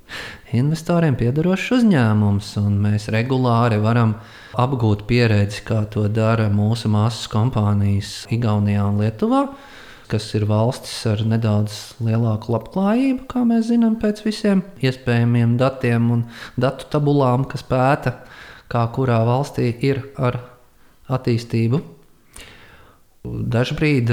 investoriem 0.63 1.21
piedarošs 1.21 1.75
uzņēmums, 1.77 2.55
un 2.63 2.81
mēs 2.89 3.11
regulāri 3.13 3.77
varam 3.85 4.17
apgūt 4.57 5.05
pieredzi, 5.13 5.61
kā 5.69 5.85
to 5.93 6.09
dara 6.09 6.49
mūsu 6.49 6.89
māsas 6.97 7.29
kompānijas 7.37 8.23
Igaunijā 8.33 8.89
un 8.89 9.05
Lietuvā 9.05 9.45
kas 10.13 10.27
ir 10.37 10.45
valstis 10.51 10.95
ar 11.09 11.23
nedaudz 11.25 11.77
lielāku 12.05 12.53
labklājību, 12.53 13.25
kā 13.31 13.45
mēs 13.49 13.71
zinām, 13.71 13.97
pēc 14.03 14.23
visiem 14.27 14.61
iespējamiem 14.85 15.57
datiem 15.61 16.11
un 16.13 16.25
datu 16.61 16.89
tabulām, 16.93 17.47
kas 17.49 17.65
pēta, 17.65 18.19
kā 18.73 18.85
kurā 18.93 19.23
valstī 19.29 19.71
ir 19.89 20.03
ar 20.21 20.43
attīstību. 21.13 21.81
Dažbrīd 23.23 24.11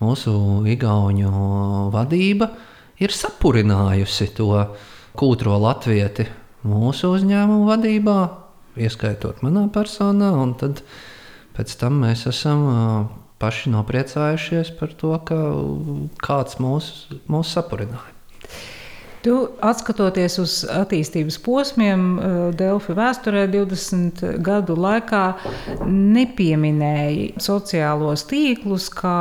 mūsu 0.00 0.34
igauņu 0.72 1.30
vadība 1.94 2.48
ir 2.98 3.14
sapurinājusi 3.14 4.30
to 4.38 4.50
kūtro 5.18 5.58
latvieti 5.60 6.26
mūsu 6.68 7.12
uzņēmumu 7.14 7.68
vadībā, 7.68 8.18
ieskaitot 8.80 9.44
manā 9.44 9.66
personā, 9.74 10.32
un 10.40 10.56
tad 10.58 10.82
pēc 11.56 11.74
tam 11.80 12.02
mēs 12.06 12.26
esam 12.30 12.64
paši 13.38 13.72
nopriecājušies 13.74 14.72
par 14.78 14.94
to, 14.98 15.14
ka 15.28 15.38
kāds 16.24 16.58
mūs, 16.62 16.92
mūs 17.30 17.54
sapurināja. 17.54 18.14
Tu, 19.24 19.34
atskatoties 19.66 20.38
uz 20.38 20.52
attīstības 20.70 21.40
posmiem, 21.42 22.02
Delfi 22.56 22.94
vēsturē 22.94 23.48
20 23.50 24.22
gadu 24.46 24.76
laikā, 24.78 25.22
nepieminēji 25.84 27.32
sociālos 27.42 28.24
tīklus 28.30 28.86
kā 28.94 29.18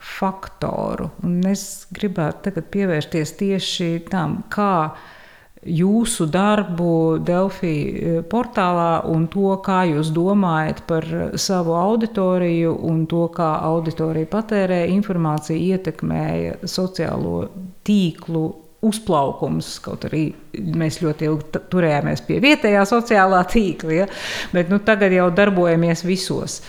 faktoru. 0.00 1.10
Un 1.26 1.40
es 1.50 1.86
gribētu 1.92 2.46
tagad 2.46 2.70
pievērsties 2.72 3.34
tieši 3.40 3.90
tam, 4.10 4.40
kā 4.54 4.94
jūsu 5.66 6.24
darbu 6.32 7.18
Delfī 7.26 7.74
eh, 7.90 8.20
portālā 8.24 9.02
un 9.10 9.26
to, 9.32 9.52
kā 9.64 9.82
jūs 9.90 10.12
domājat 10.16 10.82
par 10.88 11.06
savu 11.40 11.76
auditoriju 11.76 12.72
un 12.88 13.04
to, 13.10 13.26
kā 13.34 13.52
auditorija 13.68 14.30
patērē 14.30 14.86
informāciju, 14.94 15.76
ietekmēja 15.76 16.58
sociālo 16.64 17.44
tīklu 17.86 18.44
uzplaukums. 18.86 19.74
Kaut 19.84 20.06
arī 20.08 20.30
mēs 20.56 21.00
ļoti 21.04 21.28
ilgi 21.28 21.64
turējāmies 21.72 22.24
pie 22.26 22.40
vietējā 22.42 22.84
sociālā 22.88 23.42
tīkla, 23.50 23.96
ja? 24.02 24.08
bet 24.54 24.72
nu, 24.72 24.80
tagad 24.84 25.12
jau 25.14 25.28
darbojamies 25.34 26.04
visos. 26.08 26.60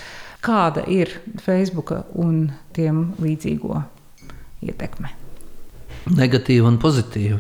Kāda 0.42 0.84
ir 0.90 1.14
Facebook 1.44 1.94
un 2.18 2.48
tiem 2.74 3.12
līdzīgo 3.22 3.78
ietekme? 4.66 5.14
Negatīva 6.18 6.66
un 6.72 6.80
pozitīva. 6.82 7.38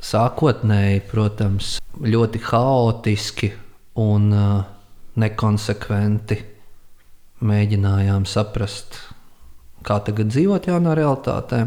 Sākotnēji, 0.00 1.02
protams, 1.10 1.74
ļoti 2.00 2.40
haotiski 2.46 3.50
un 4.00 4.30
uh, 4.32 4.62
nekonsekventi 5.20 6.38
mēģinājām 7.44 8.24
saprast, 8.28 8.96
kā 9.84 9.98
tagad 10.06 10.32
dzīvot 10.32 10.70
jaunā 10.70 10.94
realitātē. 10.96 11.66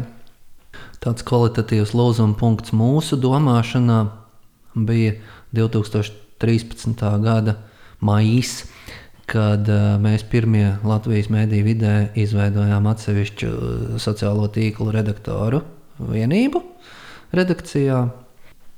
Tāds 1.04 1.22
kvalitatīvs 1.26 1.92
lūzuma 1.94 2.34
punkts 2.40 2.74
mūsu 2.74 3.20
domāšanā 3.22 4.00
bija 4.74 5.14
2013. 5.54 7.06
gada 7.22 7.56
maijs, 8.02 8.64
kad 9.30 9.70
uh, 9.70 9.94
mēs 10.02 10.26
pirmie 10.26 10.72
Latvijas 10.82 11.30
mēdīju 11.30 11.68
vidē 11.70 11.94
izveidojām 12.18 12.90
atsevišķu 12.90 13.54
sociālo 14.02 14.50
tīklu 14.50 14.90
redaktoru 14.98 15.62
vienību 16.02 16.66
redakcijā 17.34 18.02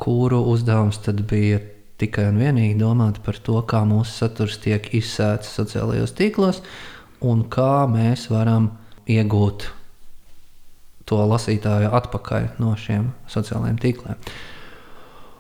kuru 0.01 0.43
uzdevums 0.53 1.01
tad 1.05 1.23
bija 1.29 1.61
tikai 2.01 2.29
un 2.31 2.41
vienīgi 2.41 2.77
domāt 2.81 3.23
par 3.25 3.39
to, 3.41 3.57
kā 3.69 3.83
mūsu 3.89 4.13
saturs 4.13 4.59
tiek 4.61 4.91
izsēts 4.97 5.55
sociālajos 5.57 6.13
tīklos 6.17 6.61
un 7.25 7.47
kā 7.53 7.87
mēs 7.89 8.29
varam 8.33 8.71
iegūt 9.09 9.71
to 11.07 11.23
lasītāju 11.31 11.93
atpakaļ 11.97 12.51
no 12.61 12.75
šiem 12.81 13.09
sociālajiem 13.31 13.79
tīkliem. 13.81 14.21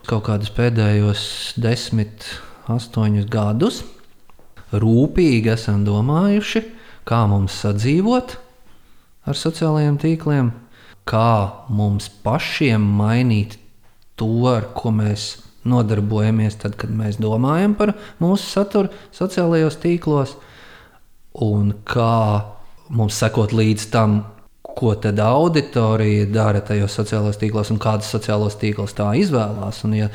Kaut 0.06 0.22
kādus 0.28 0.52
pēdējos 0.54 1.22
desmit, 1.58 2.28
astoņus 2.70 3.26
gadus 3.30 3.82
rūpīgi 4.70 5.50
esam 5.52 5.82
domājuši, 5.86 6.62
kā 7.06 7.24
mums 7.30 7.58
sadzīvot 7.62 8.36
ar 9.26 9.38
sociālajiem 9.38 9.98
tīkliem, 10.02 10.52
kā 11.06 11.30
mums 11.74 12.08
pašiem 12.22 12.86
mainīt 12.98 13.58
to, 14.16 14.30
ar 14.50 14.70
ko 14.76 14.92
mēs 14.94 15.34
nodarbojamies, 15.66 16.60
tad, 16.62 16.76
kad 16.78 16.92
mēs 16.94 17.18
domājam 17.22 17.74
par 17.78 17.94
mūsu 18.22 18.46
saturu 18.46 18.92
sociālajos 19.14 19.78
tīklos, 19.82 20.36
un 21.42 21.74
kā 21.88 22.46
mums 22.94 23.18
sekot 23.18 23.52
līdz 23.56 23.90
tam, 23.92 24.18
ko 24.76 24.92
tad 25.00 25.20
auditorija 25.24 26.26
dara 26.28 26.60
tajos 26.64 26.98
sociālajos 26.98 27.38
tīklos 27.40 27.70
un 27.72 27.80
kādas 27.80 28.10
sociālos 28.12 28.58
tīklus 28.60 28.92
tā 28.96 29.08
izvēlās. 29.16 29.80
Un, 29.88 29.94
ja 29.96 30.10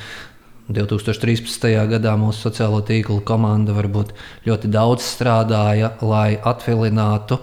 2013. 0.72 1.66
gadā 1.92 2.14
mūsu 2.20 2.46
sociālo 2.48 2.84
tīklu 2.86 3.20
komanda 3.28 3.74
varbūt 3.76 4.14
ļoti 4.46 4.70
daudz 4.72 5.08
strādāja, 5.16 5.96
lai 6.06 6.38
atvilinātu 6.38 7.42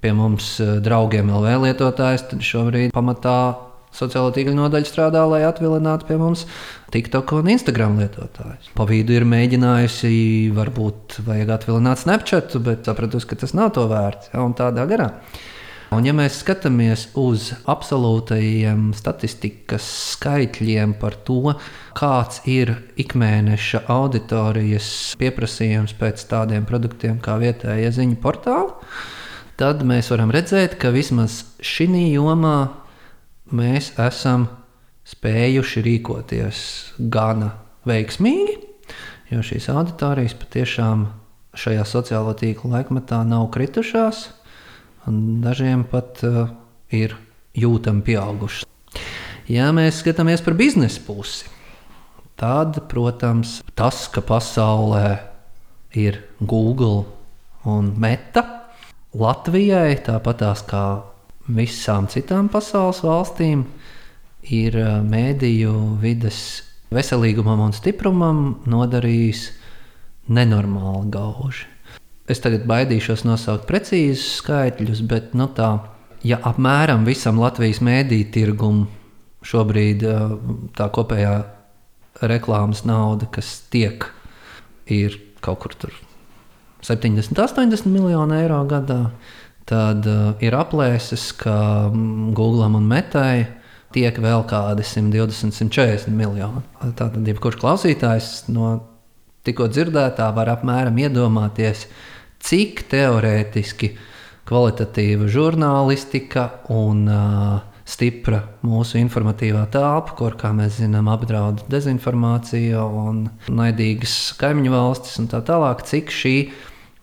pie 0.00 0.12
mums 0.16 0.52
eh, 0.60 0.78
draugiem 0.84 1.32
LV 1.32 1.56
lietotājus, 1.64 2.28
tad 2.30 2.44
šobrīd 2.44 2.94
pamatā 2.94 3.40
sociālo 3.96 4.32
tīklu 4.34 4.54
nodaļa 4.56 4.88
strādā, 4.88 5.22
lai 5.28 5.42
atvilinātu 5.48 6.08
pie 6.08 6.18
mums 6.20 6.46
TikTok 6.94 7.34
un 7.38 7.52
Instagram 7.54 7.98
lietotājus. 8.00 8.72
Pa 8.76 8.86
vidu 8.88 9.14
ir 9.16 9.26
mēģinājusi, 9.28 10.12
varbūt 10.56 11.20
vajag 11.26 11.54
atvilināt 11.56 12.02
Snapchat, 12.02 12.58
bet 12.64 12.90
sapratusi, 12.90 13.28
ka 13.30 13.40
tas 13.42 13.56
nav 13.56 13.74
to 13.76 13.86
vērts. 13.90 14.32
Ja, 14.34 14.44
un 14.44 14.56
tādā 14.58 14.86
garā. 14.90 15.12
Un, 15.90 16.04
ja 16.06 16.12
mēs 16.14 16.36
skatāmies 16.44 17.08
uz 17.18 17.48
absolūtajiem 17.66 18.92
statistikas 18.94 19.88
skaitļiem 20.12 20.92
par 21.00 21.16
to, 21.26 21.56
kāds 21.98 22.44
ir 22.46 22.76
ikmēneša 23.02 23.82
auditorijas 23.90 24.86
pieprasījums 25.18 25.96
pēc 25.98 26.22
tādiem 26.30 26.68
produktiem 26.68 27.18
kā 27.18 27.34
vietējais 27.42 27.98
ziņu 27.98 28.20
portāli, 28.22 28.70
tad 29.58 29.82
mēs 29.82 30.12
varam 30.14 30.30
redzēt, 30.30 30.78
ka 30.78 30.94
vismaz 30.94 31.42
šī 31.58 31.90
jomā 32.14 32.79
mēs 33.54 33.92
esam 34.00 34.48
spējuši 35.10 35.82
rīkoties 35.86 36.60
gana 37.12 37.52
veiksmīgi, 37.88 38.56
jo 39.32 39.42
šīs 39.46 39.70
auditorijas 39.72 40.36
patiešām 40.38 41.06
šajā 41.58 41.84
sociālo 41.88 42.34
tīklu 42.38 42.70
laikmetā 42.74 43.22
nav 43.26 43.48
kritušās, 43.54 44.28
un 45.10 45.40
dažiem 45.42 45.82
pat 45.90 46.22
uh, 46.26 46.52
ir 46.94 47.16
jūtami 47.58 48.04
pieaugušas. 48.06 48.68
Ja 49.50 49.70
mēs 49.74 50.02
skatāmies 50.04 50.44
par 50.46 50.54
biznesa 50.58 51.02
pusi, 51.02 51.48
tad, 52.38 52.78
protams, 52.90 53.58
tas, 53.74 54.04
ka 54.12 54.22
pasaulē 54.22 55.18
ir 55.98 56.20
Google 56.38 57.04
un 57.66 57.90
Meta, 57.98 58.44
Latvijai 59.10 59.96
tāpatās 60.06 60.62
kā 60.70 60.84
visām 61.48 62.08
citām 62.10 62.50
pasaules 62.52 63.02
valstīm 63.04 63.64
ir 64.50 64.76
mēdīju 65.06 65.74
vidas 66.02 66.40
veselīgumam 66.90 67.62
un 67.66 67.74
stiprumam 67.76 68.44
nodarījis 68.70 69.46
nenormāli 70.30 71.10
gauži. 71.14 71.66
Es 72.30 72.38
tagad 72.42 72.66
baidīšos 72.70 73.24
nosaukt 73.26 73.66
precīzus 73.66 74.36
skaitļus, 74.38 75.02
bet 75.10 75.32
nu, 75.34 75.48
tā, 75.54 75.72
ja 76.22 76.38
apmēram 76.46 77.02
visam 77.08 77.40
Latvijas 77.42 77.80
mēdīju 77.82 78.28
tirgumam 78.34 78.86
šobrīd 79.46 80.04
tā 80.76 80.86
kopējā 80.92 81.34
reklāmas 82.30 82.84
nauda, 82.84 83.26
kas 83.32 83.62
tiek, 83.72 84.04
ir 84.90 85.16
kaut 85.40 85.62
kur 85.64 85.76
70, 86.84 87.36
80 87.36 87.88
miljoni 87.88 88.42
eiro 88.42 88.60
gadā, 88.68 89.10
tad 89.68 90.06
uh, 90.08 90.34
ir 90.42 90.56
aplēses, 90.56 91.30
ka 91.40 91.56
mm, 91.90 92.32
Google 92.36 92.68
un 92.68 92.86
Metai 92.90 93.46
tiek 93.94 94.16
vēl 94.22 94.44
kādi 94.50 94.86
120, 94.86 95.54
140 95.56 96.14
miljoni. 96.14 96.62
Tātad, 96.80 97.20
jebkurš 97.26 97.58
klausītājs 97.60 98.30
no 98.54 98.76
tikko 99.46 99.70
dzirdētā 99.72 100.28
var 100.36 100.52
apmēram 100.54 100.98
iedomāties, 101.00 101.86
cik 102.44 102.84
teorētiski 102.90 103.94
kvalitatīva 104.48 105.28
žurnālistika 105.30 106.46
un 106.74 107.04
uh, 107.10 107.58
stipra 107.90 108.42
mūsu 108.66 108.98
informatīvā 109.00 109.64
telpa, 109.72 110.14
kur, 110.18 110.36
kā 110.38 110.52
mēs 110.56 110.78
zinām, 110.80 111.10
apdraud 111.12 111.64
dezinformācija 111.70 112.82
un 112.84 113.24
naidīgas 113.50 114.16
kaimiņu 114.40 114.74
valstis 114.74 115.18
un 115.22 115.30
tā 115.30 115.42
tālāk, 115.46 115.84
cik 115.88 116.12
šī 116.14 116.34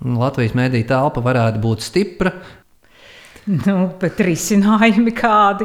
Latvijas 0.06 0.54
mēdīja 0.58 0.92
telpa 0.94 1.24
varētu 1.26 1.64
būt 1.64 1.86
stipra, 1.86 2.34
Nu, 3.48 3.94
bet 3.96 4.20
risinājumi 4.20 5.14
kādi. 5.16 5.64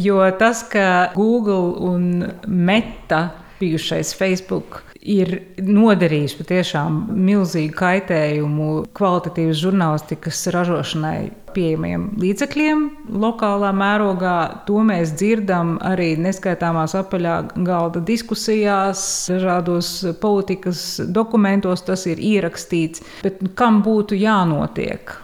Jo 0.00 0.22
tas, 0.40 0.62
ka 0.72 1.10
Google 1.12 1.74
un 1.84 2.06
Meta 2.48 3.18
bijušais 3.60 4.14
Facebook 4.18 4.82
ir 4.98 5.34
nodarījis 5.62 6.34
patiešām 6.38 7.02
milzīgu 7.14 7.74
kaitējumu 7.78 8.70
kvalitatīvas 8.96 9.60
žurnālistikas 9.62 10.40
ražošanai 10.54 11.30
pieejamiem 11.54 12.08
līdzekļiem 12.20 12.82
lokālā 13.22 13.70
mērogā. 13.76 14.36
To 14.68 14.82
mēs 14.86 15.14
dzirdam 15.18 15.76
arī 15.84 16.12
neskaitāmās 16.20 16.96
apaļā 16.98 17.36
galda 17.66 18.02
diskusijās, 18.04 19.02
dažādos 19.32 19.92
politikas 20.22 20.82
dokumentos 21.06 21.84
tas 21.86 22.06
ir 22.10 22.20
ierakstīts. 22.22 23.04
Bet 23.24 23.42
kam 23.58 23.82
būtu 23.86 24.18
jānotiek, 24.18 25.14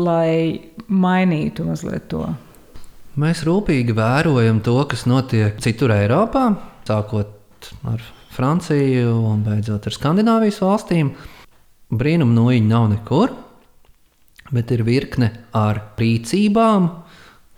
lai 0.00 0.60
mainītu 0.88 1.68
mazliet 1.68 2.08
to? 2.12 2.26
Mēs 3.20 3.42
rūpīgi 3.44 3.92
vērojam 3.92 4.62
to, 4.64 4.78
kas 4.88 5.04
notiek 5.04 5.58
citur 5.60 5.92
Eiropā, 5.92 6.46
sākot 6.88 7.70
ar 7.88 8.02
Franciju 8.32 9.12
un 9.28 9.42
beidzot 9.44 9.86
ar 9.86 9.94
Skandināvijas 9.94 10.60
valstīm. 10.62 11.12
Brīnuma 11.92 12.32
nūjiņa 12.32 12.68
nav 12.70 12.86
nekur, 12.94 13.34
bet 14.52 14.72
ir 14.72 14.84
virkne 14.86 15.28
ar 15.56 15.82
rīcībām, 16.00 16.88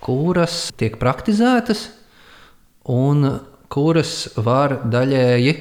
kuras 0.05 0.69
tiek 0.77 0.99
praktizētas 1.01 1.87
un 2.91 3.29
kuras 3.73 4.35
var 4.37 4.81
daļēji 4.91 5.55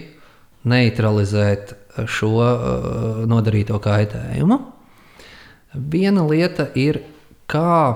neutralizēt 0.69 1.75
šo 2.09 2.31
uh, 2.41 3.21
nodarīto 3.29 3.77
kaitējumu. 3.83 4.57
Viena 5.73 6.25
lieta 6.27 6.67
ir, 6.77 7.01
kā 7.49 7.93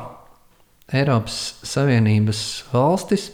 Eiropas 0.94 1.58
Savienības 1.68 2.42
valstis 2.72 3.30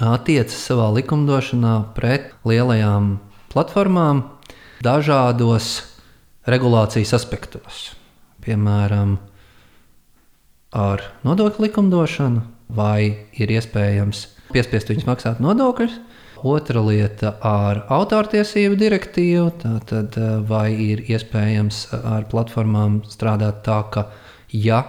attiecas 0.00 0.56
savā 0.68 0.88
likumdošanā 0.96 1.74
pret 1.96 2.32
lielajām 2.48 3.16
platformām 3.52 4.24
dažādos 4.84 5.82
regulācijas 6.48 7.12
aspektos. 7.18 7.92
Piemēram, 8.42 9.18
ar 10.72 11.04
nodokļu 11.26 11.68
likumdošanu, 11.68 12.42
vai 12.72 13.28
ir 13.36 13.52
iespējams 13.52 14.24
piespiest 14.52 14.90
viņus 14.90 15.06
maksāt 15.08 15.44
nodokļus. 15.44 16.00
Otra 16.42 16.80
lieta 16.82 17.36
ar 17.46 17.84
autortiesību 17.92 18.74
direktīvu, 18.80 19.44
tātad 19.62 20.16
vai 20.48 20.72
ir 20.74 21.04
iespējams 21.06 21.84
ar 22.00 22.26
platformām 22.32 23.04
strādāt 23.06 23.62
tā, 23.62 23.78
ka 23.94 24.08
ja 24.50 24.82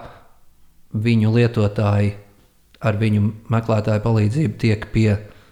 viņu 0.90 1.30
lietotāji 1.36 2.16
ar 2.84 2.98
viņu 3.00 3.28
meklētāju 3.52 4.04
palīdzību 4.04 4.60
tiek 4.60 4.86
pie 4.92 5.08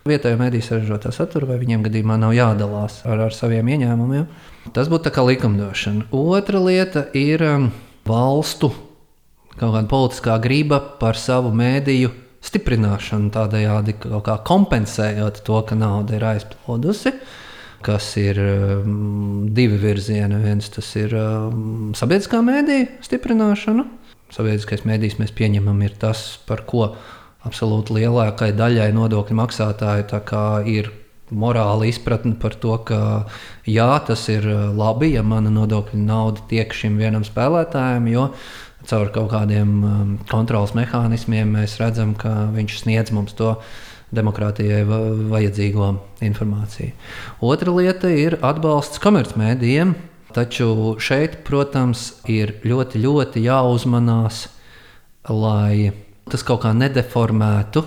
vietējā 0.08 0.38
mediju 0.38 0.66
sarežģītā 0.66 1.12
satura, 1.14 1.48
vai 1.52 1.58
viņiem 1.60 1.84
gadījumā 1.86 2.16
nav 2.20 2.34
jādalās 2.36 3.00
ar, 3.06 3.28
ar 3.28 3.36
saviem 3.36 3.68
ieņēmumiem. 3.74 4.26
Tas 4.74 4.90
būtu 4.90 5.06
tā 5.08 5.12
kā 5.14 5.24
likumdošana. 5.26 6.08
Otra 6.14 6.62
lieta 6.62 7.06
ir 7.18 7.44
um, 7.46 7.68
valstu 8.08 8.72
kaut 9.52 9.74
kāda 9.76 9.86
politiskā 9.90 10.38
griba 10.42 10.80
par 11.00 11.18
savu 11.18 11.52
mēdīju 11.54 12.10
stiprināšanu, 12.42 13.30
tādējādi 13.34 13.94
kompensējot 14.48 15.42
to, 15.46 15.62
ka 15.68 15.78
nauda 15.78 16.18
ir 16.18 16.26
aizplūdusi. 16.32 17.14
Kas 17.82 18.12
ir 18.20 18.38
um, 18.38 19.48
divi 19.50 19.78
virzieni. 19.82 20.38
Viens 20.44 20.68
tas 20.70 20.86
ir 20.98 21.14
um, 21.18 21.90
sabiedriskā 21.98 22.38
mēdīja 22.46 23.02
stiprināšana. 23.02 23.86
Sabiedriskais 24.32 24.86
mēdījis 24.86 25.18
mēs 25.18 25.34
pieņemam 25.34 25.82
ir 25.82 25.96
tas, 26.00 26.22
par 26.46 26.62
ko 26.68 26.92
absolūti 27.48 27.98
lielākajai 27.98 28.56
daļai 28.56 28.90
nodokļu 28.96 29.38
maksātāju 29.38 30.22
ir 30.70 30.92
morāla 31.32 31.86
izpratne 31.88 32.34
par 32.40 32.54
to, 32.60 32.76
ka 32.86 32.98
jā, 33.68 33.88
tas 34.06 34.26
ir 34.32 34.44
uh, 34.48 34.66
labi, 34.76 35.14
ja 35.16 35.22
mana 35.24 35.52
nodokļu 35.52 36.00
nauda 36.04 36.44
tiek 36.50 36.74
šim 36.76 36.98
vienam 37.00 37.24
spēlētājam, 37.24 38.08
jo 38.12 38.26
caur 38.88 39.12
kaut 39.14 39.30
kādiem 39.32 39.72
um, 39.86 40.12
kontrols 40.30 40.74
mehānismiem 40.76 41.56
mēs 41.56 41.78
redzam, 41.80 42.14
ka 42.18 42.50
viņš 42.52 42.78
sniedz 42.82 43.14
mums 43.14 43.36
to 43.38 43.54
demokrātijai 44.12 44.82
vajadzīgo 44.84 45.88
informāciju. 46.26 46.92
Otra 47.40 47.72
lieta 47.72 48.10
ir 48.12 48.36
atbalsts 48.44 49.00
komercmedijiem, 49.00 49.94
taču 50.36 50.98
šeit, 51.00 51.40
protams, 51.46 52.10
ir 52.28 52.58
ļoti, 52.66 53.00
ļoti 53.00 53.46
jāuzmanās, 53.46 54.46
lai 55.32 55.94
tas 56.32 56.44
kaut 56.46 56.62
kā 56.64 56.72
nedeformētu 56.76 57.82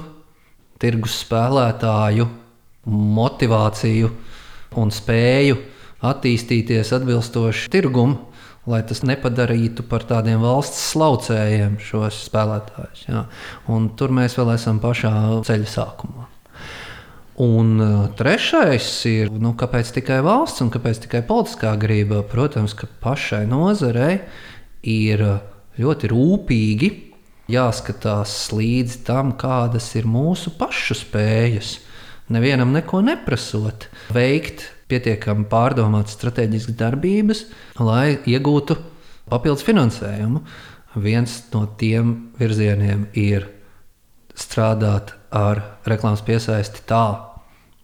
tirgus 0.82 1.18
spēlētāju 1.24 2.28
motivāciju 2.86 4.12
un 4.78 4.92
spēju 4.94 5.58
attīstīties 6.06 6.92
atbilstoši 6.94 7.72
tirgumam, 7.74 8.20
lai 8.70 8.82
tas 8.86 9.02
nepadarītu 9.06 9.86
par 9.90 10.06
tādiem 10.10 10.42
valsts 10.44 10.92
slaucējiem 10.92 11.80
šos 11.82 12.24
spēlētājus. 12.28 13.06
Ja. 13.08 13.26
Un 13.72 13.92
tur 13.98 14.14
mēs 14.14 14.38
vēl 14.38 14.56
esam 14.56 14.82
pašā 14.84 15.14
ceļa 15.46 15.70
sākumā. 15.70 16.30
Un 17.46 17.74
uh, 17.84 17.96
trešais 18.16 18.88
ir, 19.10 19.34
nu, 19.44 19.52
kāpēc 19.60 19.90
tikai 19.98 20.22
valsts 20.24 20.64
un 20.64 20.70
kāpēc 20.72 21.02
tikai 21.04 21.20
politiskā 21.28 21.74
grība? 21.82 22.22
Protams, 22.32 22.78
ka 22.78 22.88
pašai 23.04 23.44
nozarei 23.50 24.22
ir 24.88 25.24
uh, 25.26 25.42
ļoti 25.76 26.14
rūpīgi 26.14 26.92
jāskatās 27.52 28.34
līdzi 28.56 29.02
tam, 29.08 29.34
kādas 29.40 29.92
ir 29.98 30.08
mūsu 30.10 30.54
pašu 30.60 30.98
spējas. 30.98 31.80
Nevienam 32.34 32.72
neko 32.74 33.04
neprasot, 33.06 33.88
veikt 34.14 34.66
pietiekami 34.90 35.46
pārdomātas 35.50 36.16
strateģiskas 36.18 36.78
darbības, 36.80 37.44
lai 37.82 38.18
iegūtu 38.26 38.78
papildus 39.30 39.66
finansējumu. 39.66 40.42
Viens 41.02 41.38
no 41.54 41.66
tiem 41.78 42.16
virzieniem 42.40 43.10
ir 43.20 43.50
strādāt 44.36 45.14
ar 45.36 45.62
reklāmas 45.88 46.24
piesaisti 46.26 46.86
tā, 46.88 47.06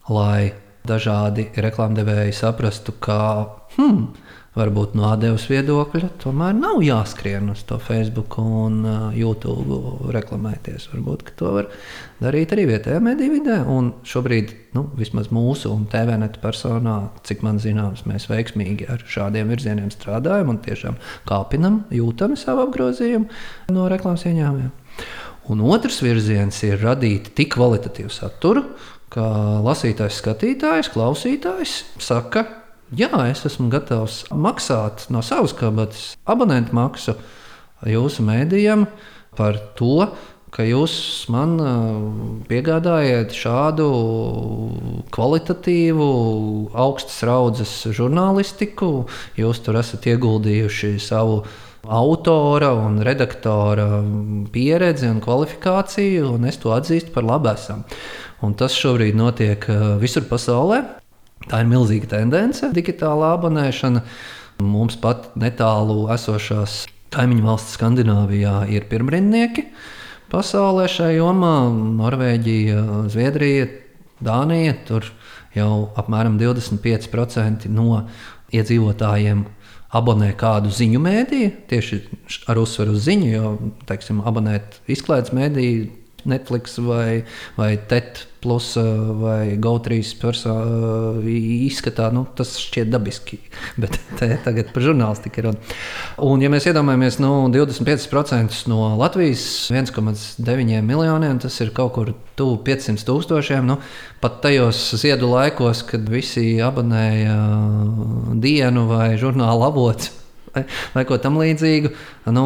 lai 0.10 0.54
dažādi 0.88 1.50
reklāmdevēji 1.62 2.34
saprastu, 2.36 2.96
ka 3.04 3.20
hmm, 3.76 4.08
varbūt 4.52 4.96
no 5.00 5.06
atdevas 5.08 5.46
viedokļa, 5.48 6.10
tomēr 6.20 6.56
nav 6.58 6.82
jāskrien 6.84 7.48
uz 7.54 7.62
to 7.68 7.78
Facebook 7.80 8.36
un 8.42 8.82
uh, 8.84 8.98
YouTube 9.16 10.12
reklamēties. 10.12 10.90
Varbūt 10.92 11.32
to 11.40 11.54
var 11.56 11.70
darīt 12.20 12.52
arī 12.52 12.68
vietējā 12.74 13.00
mediju 13.04 13.38
vidē. 13.38 13.62
Un 13.72 13.94
šobrīd, 14.08 14.52
nu, 14.76 14.86
vismaz 15.00 15.32
mūsu 15.32 15.72
un 15.72 15.88
TVNet 15.92 16.42
personā, 16.44 16.98
cik 17.28 17.46
man 17.48 17.64
zināms, 17.64 18.04
mēs 18.10 18.28
veiksmīgi 18.32 18.90
ar 18.92 19.08
šādiem 19.08 19.52
virzieniem 19.56 19.92
strādājam 19.94 20.52
un 20.52 20.62
tiešām 20.68 21.00
kāpinam, 21.30 21.84
jūtam 21.96 22.36
savu 22.40 22.68
apgrozījumu 22.68 23.72
no 23.72 23.88
reklāmas 23.92 24.28
ieņēmumiem. 24.28 24.72
Un 25.52 25.64
otrs 25.66 26.04
virziens 26.04 26.60
ir 26.68 26.84
radīt 26.84 27.32
tik 27.40 27.56
kvalitatīvu 27.56 28.12
saturu, 28.14 28.68
ka 29.12 29.24
lasītājs, 29.64 30.20
skatītājs, 30.22 30.92
klausītājs 30.94 31.78
saka, 32.04 32.46
Jā, 32.92 33.08
es 33.32 33.46
esmu 33.48 33.70
gatavs 33.72 34.26
maksāt 34.36 35.06
no 35.16 35.22
savas 35.24 35.54
kabatas 35.56 36.10
abonentu 36.28 36.76
maksu 36.76 37.14
jūsu 37.88 38.26
mēdījam 38.28 38.84
par 39.40 39.56
to, 39.80 40.10
ka 40.52 40.66
jūs 40.68 40.94
man 41.32 41.56
piegādājat 42.50 43.32
šādu 43.32 43.88
kvalitatīvu, 45.16 46.12
augstas 46.76 47.24
raudzes 47.32 47.76
žurnālistiku. 47.96 49.08
Jūs 49.40 49.64
tur 49.64 49.80
esat 49.80 50.12
ieguldījuši 50.12 50.98
savu 51.00 51.46
autora 51.88 52.74
un 52.76 53.00
redaktora 53.08 54.02
pieredzi 54.52 55.08
un 55.08 55.24
kvalifikāciju, 55.24 56.36
un 56.36 56.52
es 56.52 56.60
to 56.60 56.76
atzīstu 56.76 57.16
par 57.16 57.24
labu 57.24 57.56
esam. 57.56 57.88
Un 58.44 58.60
tas 58.60 58.76
šobrīd 58.76 59.16
notiek 59.16 59.64
visur 60.04 60.28
pasaulē. 60.28 61.01
Tā 61.50 61.64
ir 61.64 61.70
milzīga 61.72 62.10
tendence, 62.18 62.70
digitālā 62.76 63.34
abonēšana. 63.38 64.04
Mums 64.62 64.98
pat 65.02 65.32
netālu 65.40 66.06
esošās 66.14 66.86
kaimiņu 67.12 67.48
valsts 67.48 67.78
Skandināvijā 67.78 68.68
ir 68.72 68.86
pirmrindnieki 68.92 69.66
pasaulē 70.32 70.86
šajā 70.92 71.18
jomā- 71.18 71.56
Norvēģija, 72.02 72.84
Zviedrija, 73.12 73.68
Dānija. 74.24 74.76
Tur 74.88 75.10
jau 75.56 75.90
apmēram 75.98 76.38
25% 76.40 77.68
no 77.70 78.06
iedzīvotājiem 78.54 79.46
abonē 79.92 80.32
kādu 80.40 80.72
ziņu 80.72 81.02
mēdīju, 81.04 81.52
tieši 81.68 82.02
ar 82.48 82.62
uzsvaru 82.62 82.96
uz 82.96 83.08
ziņu, 83.08 83.32
jo, 83.32 83.58
teiksim, 83.90 84.22
abonēt 84.24 84.80
izklaides 84.88 85.34
mēdīju 85.36 85.90
Netflix 86.30 86.78
vai, 86.82 87.24
vai 87.58 87.76
TET 87.78 88.28
plus 88.42 88.74
vai 89.22 89.54
GO3 89.62 90.00
persā 90.18 90.54
izskatā, 91.30 92.08
nu, 92.14 92.24
tas 92.38 92.56
šķiet 92.58 92.90
dabiski. 92.90 93.38
Bet 93.82 94.00
te 94.18 94.32
tagad 94.46 94.72
par 94.74 94.86
žurnālistiku 94.88 95.44
ir. 95.44 95.50
Un, 96.26 96.42
ja 96.42 96.50
mēs 96.52 96.66
iedomājamies, 96.72 97.20
nu, 97.22 97.34
25% 97.54 98.64
no 98.72 98.96
Latvijas 99.00 99.44
1,9 99.74 100.82
miljoniem, 100.88 101.42
tas 101.44 101.60
ir 101.62 101.74
kaut 101.78 101.94
kur 101.98 102.14
tuvu 102.40 102.58
500 102.66 103.06
tūkstošiem. 103.06 103.70
Nu, 103.70 103.78
pat 104.24 104.42
tajos 104.46 104.80
ziedu 105.02 105.30
laikos, 105.30 105.86
kad 105.92 106.10
visi 106.10 106.56
abonēja 106.66 107.38
dienu 108.42 108.88
vai 108.90 109.14
žurnāla 109.22 109.70
avots 109.70 110.21
vai, 110.56 110.64
vai 110.96 111.04
ko 111.10 111.18
tamlīdzīgu. 111.22 111.92
Nu, 112.36 112.46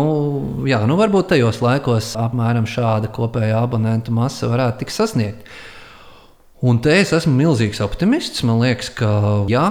jā, 0.70 0.82
nu 0.90 0.98
varbūt 1.00 1.34
tajos 1.34 1.62
laikos 1.66 2.14
apmēram 2.20 2.68
šāda 2.70 3.12
kopējā 3.16 3.62
abonentu 3.62 4.16
masa 4.16 4.50
varētu 4.52 4.84
tikt 4.84 4.96
sasniegta. 4.96 5.58
Un 6.66 6.80
te 6.82 6.96
es 6.98 7.12
esmu 7.14 7.36
milzīgs 7.36 7.82
optimists. 7.84 8.46
Man 8.48 8.62
liekas, 8.64 8.90
ka 8.96 9.10
jā, 9.52 9.68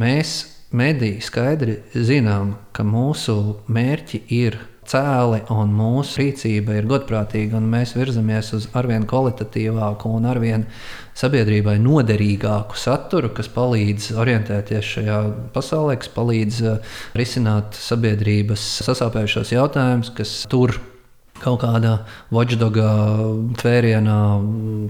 mēs 0.00 0.36
mediji 0.74 1.22
skaidri 1.22 1.78
zinām, 1.94 2.56
ka 2.74 2.86
mūsu 2.86 3.60
mērķi 3.70 4.24
ir 4.34 4.58
cēli 4.90 5.40
un 5.54 5.72
mūsu 5.74 6.20
rīcība 6.20 6.78
ir 6.78 6.88
godprātīga, 6.90 7.58
un 7.58 7.68
mēs 7.72 7.94
virzamies 7.96 8.52
uz 8.56 8.68
arvien 8.76 9.06
kvalitatīvāku 9.10 10.12
un 10.16 10.28
arvien 10.30 10.66
sabiedrībai 11.18 11.76
noderīgāku 11.82 12.78
saturu, 12.78 13.30
kas 13.36 13.50
palīdz 13.54 14.12
orientēties 14.20 14.90
šajā 14.96 15.20
pasaulē, 15.54 15.98
kas 16.02 16.10
palīdz 16.14 16.64
uh, 16.64 16.98
risināt 17.18 17.78
sabiedrības 17.78 18.64
sasāpējušos 18.86 19.54
jautājumus, 19.54 20.12
kas 20.16 20.42
tur 20.50 20.76
kaut 21.44 21.60
kādā 21.64 21.98
watchdoga 22.32 22.90
tvērienā 23.60 24.18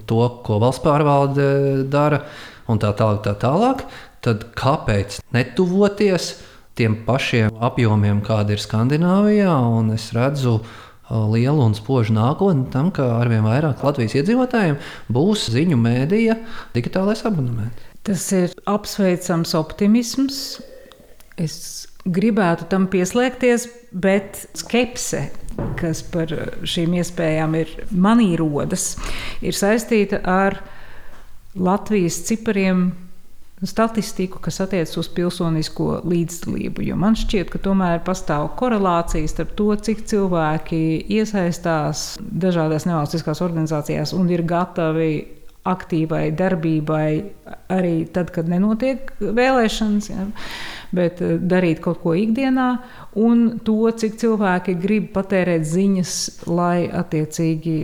to, 0.08 0.24
ko 0.46 0.58
valsts 0.62 0.84
pārvalde 0.84 1.46
dara, 1.90 2.24
un 2.70 2.80
tā 2.80 2.92
tālāk. 2.96 3.22
Tā 3.24 3.36
tālāk. 3.40 3.86
Tad 4.24 4.48
kāpēc 4.56 5.18
netuvoties? 5.36 6.34
Tiem 6.78 6.96
pašiem 7.06 7.54
apjomiem, 7.62 8.22
kāda 8.24 8.56
ir 8.56 8.62
Skandināvijā. 8.62 9.54
Es 9.94 10.10
redzu 10.16 10.58
uh, 10.58 11.24
lielu 11.30 11.62
un 11.64 11.74
spožu 11.76 12.14
nākotni 12.16 12.66
tam, 12.72 12.90
ka 12.94 13.06
arvien 13.20 13.44
vairāk 13.46 13.84
Latvijas 13.86 14.16
iedzīvotājiem 14.20 14.78
būs 15.12 15.48
ziņu 15.54 15.78
mēdīja 15.80 16.38
digitālais 16.76 17.24
abonements. 17.28 17.90
Tas 18.04 18.26
ir 18.36 18.52
apsveicams 18.68 19.54
optimisms. 19.56 20.40
Es 21.40 21.86
gribētu 22.04 22.68
tam 22.70 22.86
pieslēgties, 22.92 23.66
bet 23.90 24.44
skepse, 24.58 25.24
kas 25.80 26.02
par 26.12 26.30
šīm 26.68 26.98
iespējām 27.00 27.56
ir 27.58 27.72
manī 27.90 28.34
rodas, 28.38 28.94
ir 29.40 29.56
saistīta 29.56 30.20
ar 30.28 30.60
Latvijas 31.54 32.18
cipariem 32.26 32.90
statistiku, 33.62 34.40
kas 34.42 34.60
attiecas 34.64 34.96
uz 34.98 35.08
pilsonisko 35.14 36.00
līdzdalību. 36.08 36.84
Jo 36.88 36.98
man 37.00 37.16
šķiet, 37.18 37.52
ka 37.52 37.60
tomēr 37.62 38.02
pastāv 38.06 38.50
korelācija 38.58 39.30
starp 39.30 39.54
to, 39.58 39.70
cik 39.76 40.04
cilvēki 40.10 40.82
iesaistās 41.14 42.14
dažādās 42.20 42.88
nevalstiskās 42.88 43.42
organizācijās 43.44 44.14
un 44.16 44.30
ir 44.34 44.44
gatavi 44.48 45.12
aktīvai 45.64 46.28
darbībai 46.36 47.08
arī 47.72 47.96
tad, 48.12 48.32
kad 48.34 48.48
nenotiek 48.50 49.12
vēlēšanas. 49.20 50.10
Ja 50.12 50.28
bet 50.94 51.20
eh, 51.22 51.36
darīt 51.40 51.82
kaut 51.84 52.00
ko 52.02 52.14
ikdienā, 52.18 52.68
un 53.20 53.44
to, 53.66 53.76
cik 53.98 54.16
cilvēki 54.20 54.76
grib 54.80 55.10
patērēt 55.14 55.66
ziņas, 55.68 56.14
lai 56.50 56.86
attiecīgi 56.88 57.76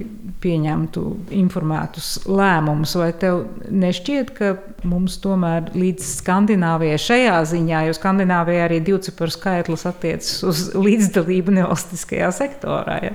pieņemtu 0.43 1.05
informētus 1.41 2.13
lēmumus. 2.29 2.97
Vai 3.01 3.11
tev 3.21 3.43
nešķiet, 3.71 4.33
ka 4.37 4.53
mums 4.89 5.19
tomēr 5.23 5.73
līdz 5.77 6.07
Skandināvijai 6.21 7.01
šajā 7.01 7.41
ziņā, 7.55 7.85
jo 7.89 7.99
Skandināvijā 7.99 8.69
arī 8.69 8.81
divciparu 8.87 9.35
skaitlis 9.35 9.87
attiecas 9.91 10.41
uz 10.47 10.65
līdzdalību 10.87 11.61
nevalstiskajā 11.61 12.33
sektorā? 12.41 13.01
Ja? 13.11 13.15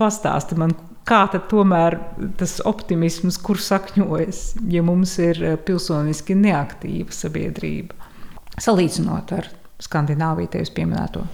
Pastāsti 0.00 0.56
man, 0.58 0.74
kā 1.08 1.24
tomēr 1.50 1.98
tas 2.38 2.60
optimisms, 2.68 3.40
kur 3.42 3.60
sakņojas, 3.60 4.44
ja 4.70 4.84
mums 4.86 5.16
ir 5.22 5.42
eh, 5.42 5.58
pilsoniski 5.60 6.36
neaktīva 6.38 7.14
sabiedrība? 7.14 8.02
salīdzinot 8.60 9.32
ar 9.36 9.48
Skandināviju, 9.82 10.50
tevis 10.52 10.70
pieminēto? 10.74 11.24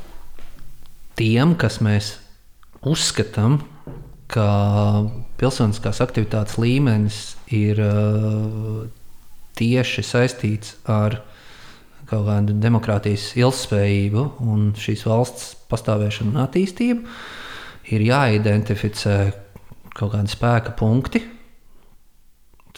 Tiem, 1.18 1.54
kas 1.58 1.80
mēs 1.84 2.14
uzskatām, 2.86 3.58
ka 4.30 4.46
pilsoniskās 5.40 6.00
aktivitātes 6.04 6.56
līmenis 6.60 7.18
ir 7.52 7.80
uh, 7.82 8.86
tieši 9.58 10.04
saistīts 10.06 10.76
ar 10.88 11.18
kaut 12.08 12.24
kādu 12.24 12.54
demokrātijas 12.56 13.34
ilgspējību 13.36 14.24
un 14.48 14.70
šīs 14.78 15.04
valsts 15.08 15.50
pastāvēšanu 15.68 16.32
un 16.32 16.42
attīstību, 16.46 17.18
ir 17.92 18.04
jāidentificē 18.06 19.18
kaut 19.98 20.14
kādi 20.14 20.30
spēka 20.30 20.72
punkti, 20.78 21.24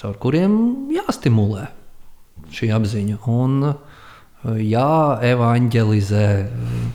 caur 0.00 0.16
kuriem 0.22 0.54
jāstimulē 0.94 1.68
šī 2.56 2.70
apziņa. 2.74 3.20
Un, 3.30 3.56
uh, 3.68 3.98
jāevanģelizē 4.44 6.26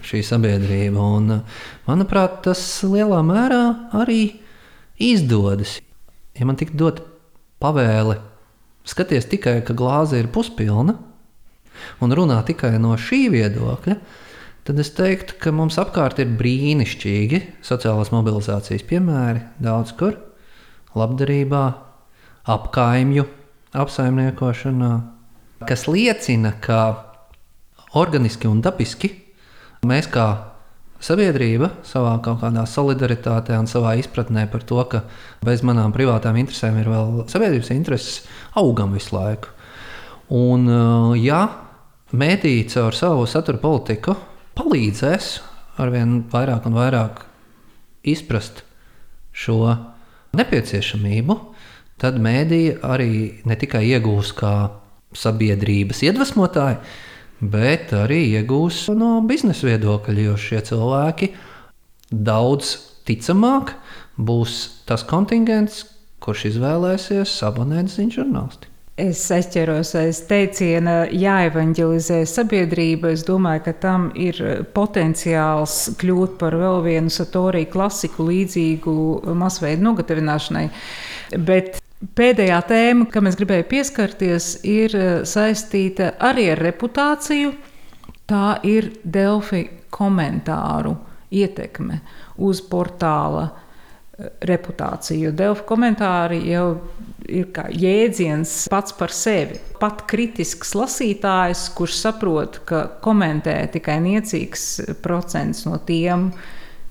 šī 0.06 0.22
sabiedrība. 0.26 1.02
Un, 1.20 1.42
manuprāt, 1.86 2.42
tas 2.48 2.62
lielā 2.86 3.22
mērā 3.26 3.64
arī 3.94 4.40
izdodas. 5.02 5.80
Ja 6.36 6.48
man 6.50 6.58
tiktu 6.60 6.80
dot 6.82 7.04
pavēle 7.62 8.18
skaties 8.86 9.30
tikai, 9.30 9.60
ka 9.66 9.78
glāze 9.78 10.20
ir 10.20 10.32
puspilna 10.34 10.98
un 12.02 12.16
runā 12.16 12.40
tikai 12.48 12.76
no 12.82 12.96
šī 12.98 13.28
viedokļa, 13.34 13.96
tad 14.66 14.82
es 14.82 14.90
teiktu, 14.98 15.38
ka 15.42 15.54
mums 15.54 15.78
apkārt 15.82 16.20
ir 16.24 16.32
brīnišķīgi 16.40 17.42
sociālās 17.66 18.10
mobilizācijas 18.14 18.86
piemēri 18.90 19.44
daudz 19.62 19.94
kur- 19.98 20.18
labdarībā, 21.00 21.66
apkaimju 22.50 23.26
apsaimniekošanā, 23.76 24.92
kas 25.68 25.86
liecina, 25.86 26.54
ka 26.62 26.80
organiski 27.96 28.50
un 28.50 28.62
dabiski 28.62 29.12
mēs 29.86 30.10
kā 30.12 30.28
sabiedrība 31.06 31.70
savā 31.86 32.16
kaut 32.24 32.42
kādā 32.42 32.66
solidaritātē 32.66 33.58
un 33.60 33.68
savā 33.70 33.96
izpratnē 34.00 34.50
par 34.52 34.64
to, 34.64 34.82
ka 34.90 35.04
bez 35.46 35.62
manām 35.62 35.94
privātām 35.94 36.40
interesēm 36.42 36.80
ir 36.82 36.90
vēl 36.90 37.26
sabiedrības 37.30 37.72
intereses, 37.76 38.24
augam 38.56 38.96
visu 38.98 39.16
laiku. 39.16 39.52
Un, 40.34 40.66
uh, 40.66 41.12
ja 41.20 41.44
mēdīte 42.16 42.80
caur 42.80 42.96
savu 42.98 43.28
satura 43.30 43.62
politiku 43.62 44.16
palīdzēs 44.56 45.30
arvien 45.82 46.22
vairāk 46.32 46.68
un 46.70 46.78
vairāk 46.78 47.24
izprast 48.08 48.64
šo 49.36 49.60
nepieciešamību, 50.36 51.36
tad 52.02 52.20
mēdīte 52.22 52.80
arī 52.86 53.12
ne 53.48 53.58
tikai 53.60 53.84
iegūs 53.96 54.32
kā 54.38 54.54
sabiedrības 55.16 56.04
iedvesmotāji, 56.08 56.80
bet 57.40 57.92
arī 57.96 58.22
iegūs 58.40 58.86
no 58.96 59.18
biznesa 59.28 59.68
viedokļa, 59.70 60.28
jo 60.30 60.38
šie 60.40 60.62
cilvēki 60.70 61.32
daudz 62.12 62.76
ticamāk 63.08 63.76
būs 64.16 64.86
tas 64.88 65.04
kontingents, 65.08 65.84
kurš 66.24 66.50
izvēlēsies 66.54 67.36
abonēt 67.46 67.92
ziņu 67.94 68.22
žurnālistiku. 68.22 68.75
Es 68.96 69.26
aizķeros 69.28 69.90
aiz 70.00 70.22
teiciena, 70.30 71.02
jāevanģelizē 71.12 72.22
sabiedrība. 72.32 73.10
Es 73.12 73.26
domāju, 73.28 73.66
ka 73.66 73.74
tam 73.84 74.06
ir 74.16 74.40
potenciāls 74.72 75.98
kļūt 76.00 76.38
par 76.40 76.56
vēl 76.56 76.80
vienu 76.86 77.12
satoriju 77.12 77.74
klasiku 77.74 78.30
līdzīgu 78.30 78.94
masveidu 79.36 79.84
nogatavināšanai. 79.90 80.70
Bet 81.36 81.82
Pēdējā 82.16 82.58
tēma, 82.70 83.06
kam 83.10 83.28
es 83.30 83.38
gribēju 83.40 83.66
pieskarties, 83.72 84.50
ir 84.68 84.94
saistīta 85.26 86.12
arī 86.22 86.50
ar 86.52 86.60
reputāciju. 86.62 87.54
Tā 88.30 88.58
ir 88.68 88.92
Delfi 89.04 89.64
komentāru 89.96 90.92
ietekme 91.34 92.02
uz 92.46 92.62
portāla 92.68 93.48
reputāciju. 94.48 95.34
Delfi 95.36 95.66
komentāri 95.68 96.40
jau 96.50 96.68
ir 97.26 97.50
kā 97.56 97.68
jēdziens 97.74 98.66
pats 98.72 98.96
par 98.96 99.14
sevi. 99.14 99.58
Pat 99.82 100.06
kritisks 100.10 100.76
lasītājs, 100.78 101.68
kurš 101.76 101.98
saprot, 102.04 102.62
ka 102.70 102.86
komentē 103.04 103.58
tikai 103.74 103.98
niecīgs 104.06 104.68
procents 105.04 105.66
no 105.68 105.80
tiem, 105.88 106.30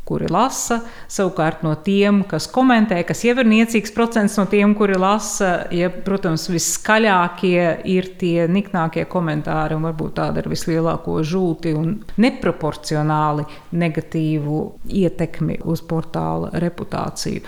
kuri 0.09 0.29
lasa. 0.33 0.81
Savukārt 1.11 1.65
no 1.65 1.75
tiem, 1.85 2.23
kas 2.29 2.47
komentē, 2.53 3.01
kas 3.07 3.25
jau 3.27 3.37
ir 3.41 3.49
niecīgs 3.49 3.95
procents 3.97 4.37
no 4.41 4.47
tiem, 4.51 4.75
kuri 4.79 4.99
lasa, 5.01 5.53
ja, 5.75 5.91
protams, 5.91 6.47
viskaļākie 6.53 7.61
ir 7.91 8.11
tie 8.21 8.49
niknākie 8.51 9.07
komentāri 9.11 9.77
un 9.79 9.87
varbūt 9.89 10.17
tāda 10.21 10.45
ar 10.45 10.51
vislielāko 10.53 11.21
žulti 11.27 11.75
un 11.77 11.97
neproporcionāli 12.21 13.47
negatīvu 13.81 14.65
ietekmi 15.05 15.61
uz 15.65 15.85
portāla 15.89 16.53
reputāciju. 16.63 17.45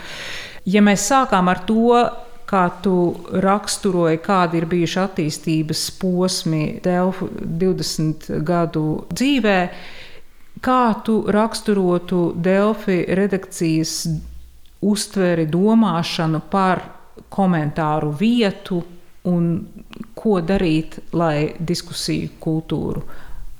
Ja 0.66 0.83
mēs 0.83 1.05
sākām 1.12 1.53
ar 1.53 1.62
to, 1.69 2.01
kā 2.47 2.64
tu 2.83 2.97
raksturoji, 3.42 4.21
kādi 4.23 4.61
ir 4.61 4.69
bijuši 4.71 4.99
attīstības 5.03 5.83
posmi 6.01 6.64
Delfu 6.83 7.29
20 7.42 8.31
gadu 8.47 8.87
dzīvēm 9.11 10.05
Kā 10.64 10.95
tu 11.05 11.21
raksturotu 11.33 12.33
Delfi 12.42 13.03
redakcijas 13.09 14.07
uztveri, 14.87 15.47
domāšanu 15.51 16.40
par 16.51 16.83
komentāru 17.33 18.12
vietu 18.16 18.81
un 19.27 19.47
ko 20.14 20.40
darīt, 20.40 20.99
lai 21.16 21.55
diskusiju 21.59 22.37
kultūru 22.40 23.03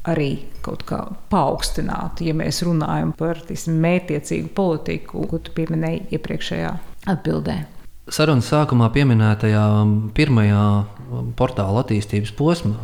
arī 0.07 0.31
kaut 0.63 0.85
kā 0.87 1.01
paaugstinātu, 1.31 2.27
ja 2.29 2.35
mēs 2.37 2.63
runājam 2.67 3.13
par 3.19 3.41
mērķiecīgu 3.51 4.53
politiku, 4.55 5.25
ko 5.31 5.41
tu 5.43 5.55
pieminēji 5.57 6.07
iepriekšējā 6.15 6.73
atbildē. 7.11 7.57
Sarunas 8.07 8.47
sākumā 8.53 8.87
pieminētajā 8.95 9.65
pirmajā 10.15 10.67
portāla 11.39 11.83
attīstības 11.83 12.31
posmā, 12.39 12.79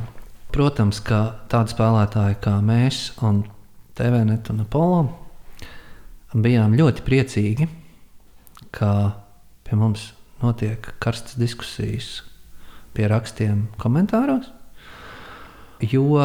protams, 0.55 0.99
ka 1.07 1.23
tādi 1.53 1.77
spēlētāji 1.77 2.41
kā 2.43 2.57
mēs 2.65 3.05
un 3.23 3.45
TVNet 3.99 4.51
un 4.53 4.65
Apollo. 4.65 5.03
Bijām 6.33 6.77
ļoti 6.79 7.05
priecīgi, 7.05 7.69
ka 8.73 8.93
pie 9.67 9.77
mums 9.77 10.11
notiek 10.43 10.95
karstas 11.03 11.37
diskusijas 11.41 12.23
pie 12.97 13.07
rakstiem, 13.09 13.67
komentāros, 13.81 14.49
jo 15.85 16.17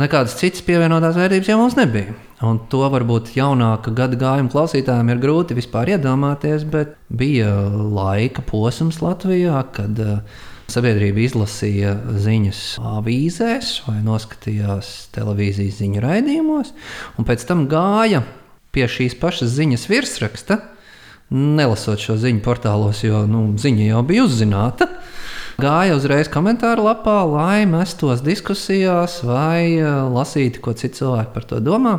nekādas 0.00 0.36
citas 0.40 0.64
pievienotās 0.66 1.16
vērtības 1.16 1.50
jau 1.50 1.58
mums 1.60 1.76
nebija. 1.78 2.16
Un 2.44 2.58
to 2.72 2.82
varbūt 2.92 3.34
jaunāka 3.38 3.92
gada 3.94 4.18
gājuma 4.20 4.52
klausītājiem 4.52 5.12
ir 5.12 5.20
grūti 5.22 5.56
vispār 5.56 5.94
iedomāties, 5.94 6.66
bet 6.68 6.96
bija 7.08 7.52
laika 7.70 8.44
posms 8.44 9.00
Latvijā, 9.04 9.62
kad 9.76 10.00
uh, 10.02 10.42
Sabiedrība 10.72 11.20
izlasīja 11.26 11.92
ziņas 12.24 12.60
avīzēs 12.96 13.72
vai 13.84 13.98
noskatījās 14.04 14.92
televīzijas 15.14 15.82
ziņu 15.82 16.00
raidījumos, 16.02 16.72
un 17.20 17.28
pēc 17.28 17.44
tam 17.48 17.66
gāja 17.70 18.22
pie 18.74 18.86
šīs 18.90 19.18
pašas 19.20 19.52
ziņas 19.54 19.84
virsraksta, 19.90 20.58
nelasot 21.34 22.00
šo 22.00 22.16
ziņu 22.20 22.40
portālos, 22.44 23.04
jo 23.04 23.26
nu, 23.28 23.46
ziņa 23.60 23.90
jau 23.90 24.02
bija 24.08 24.24
uzzināta. 24.26 24.88
Gāja 25.60 25.94
uzreiz 25.94 26.26
komentāru 26.32 26.88
lapā, 26.88 27.20
lai 27.30 27.62
mestos 27.70 28.24
diskusijās 28.26 29.20
vai 29.22 29.76
eh, 29.76 29.86
lasītu, 30.10 30.64
ko 30.64 30.74
citi 30.74 30.98
cilvēki 30.98 31.30
par 31.36 31.46
to 31.52 31.60
domā. 31.62 31.98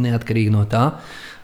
Neatkarīgi 0.00 0.50
no 0.54 0.64
tā, 0.70 0.96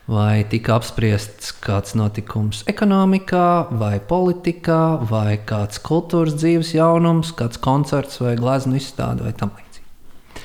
vai 0.07 0.45
tika 0.47 0.77
apspriests 0.79 1.51
kāds 1.63 1.97
notikums 1.99 2.63
ekonomikā, 2.71 3.73
vai 3.75 3.97
politikā, 3.99 5.03
vai 5.11 5.35
kāds 5.43 5.81
kultūras 5.83 6.37
dzīves 6.39 6.73
jaunums, 6.77 7.33
kāds 7.35 7.59
koncerts 7.63 8.21
vai 8.23 8.37
glezno 8.39 8.79
izstāde 8.79 9.27
vai 9.27 9.35
tam 9.35 9.51
līdzīgi. 9.57 10.45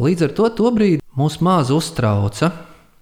Līdz 0.00 0.26
ar 0.26 0.34
to 0.34 0.48
tobrīd 0.58 1.04
mūs 1.14 1.38
maz 1.44 1.70
uztrauca 1.74 2.50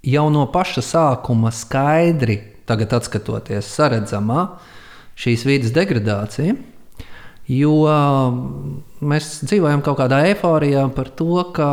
jau 0.05 0.27
no 0.35 0.45
paša 0.53 0.85
sākuma 0.85 1.53
skaidri, 1.55 2.41
tagad 2.69 2.93
skatoties, 3.07 3.71
saredzamā 3.73 4.45
šīs 5.19 5.47
vidas 5.49 5.73
degradācija. 5.77 6.59
Jo 7.49 7.73
mēs 9.01 9.39
dzīvojam 9.49 9.81
kaut 9.81 10.03
kādā 10.03 10.21
eifórijā 10.29 10.85
par 10.93 11.09
to, 11.17 11.41
ka 11.57 11.69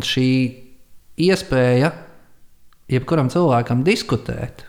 šī 0.00 0.30
iespēja 1.26 1.92
jebkuram 2.90 3.30
cilvēkam 3.32 3.84
diskutēt. 3.86 4.66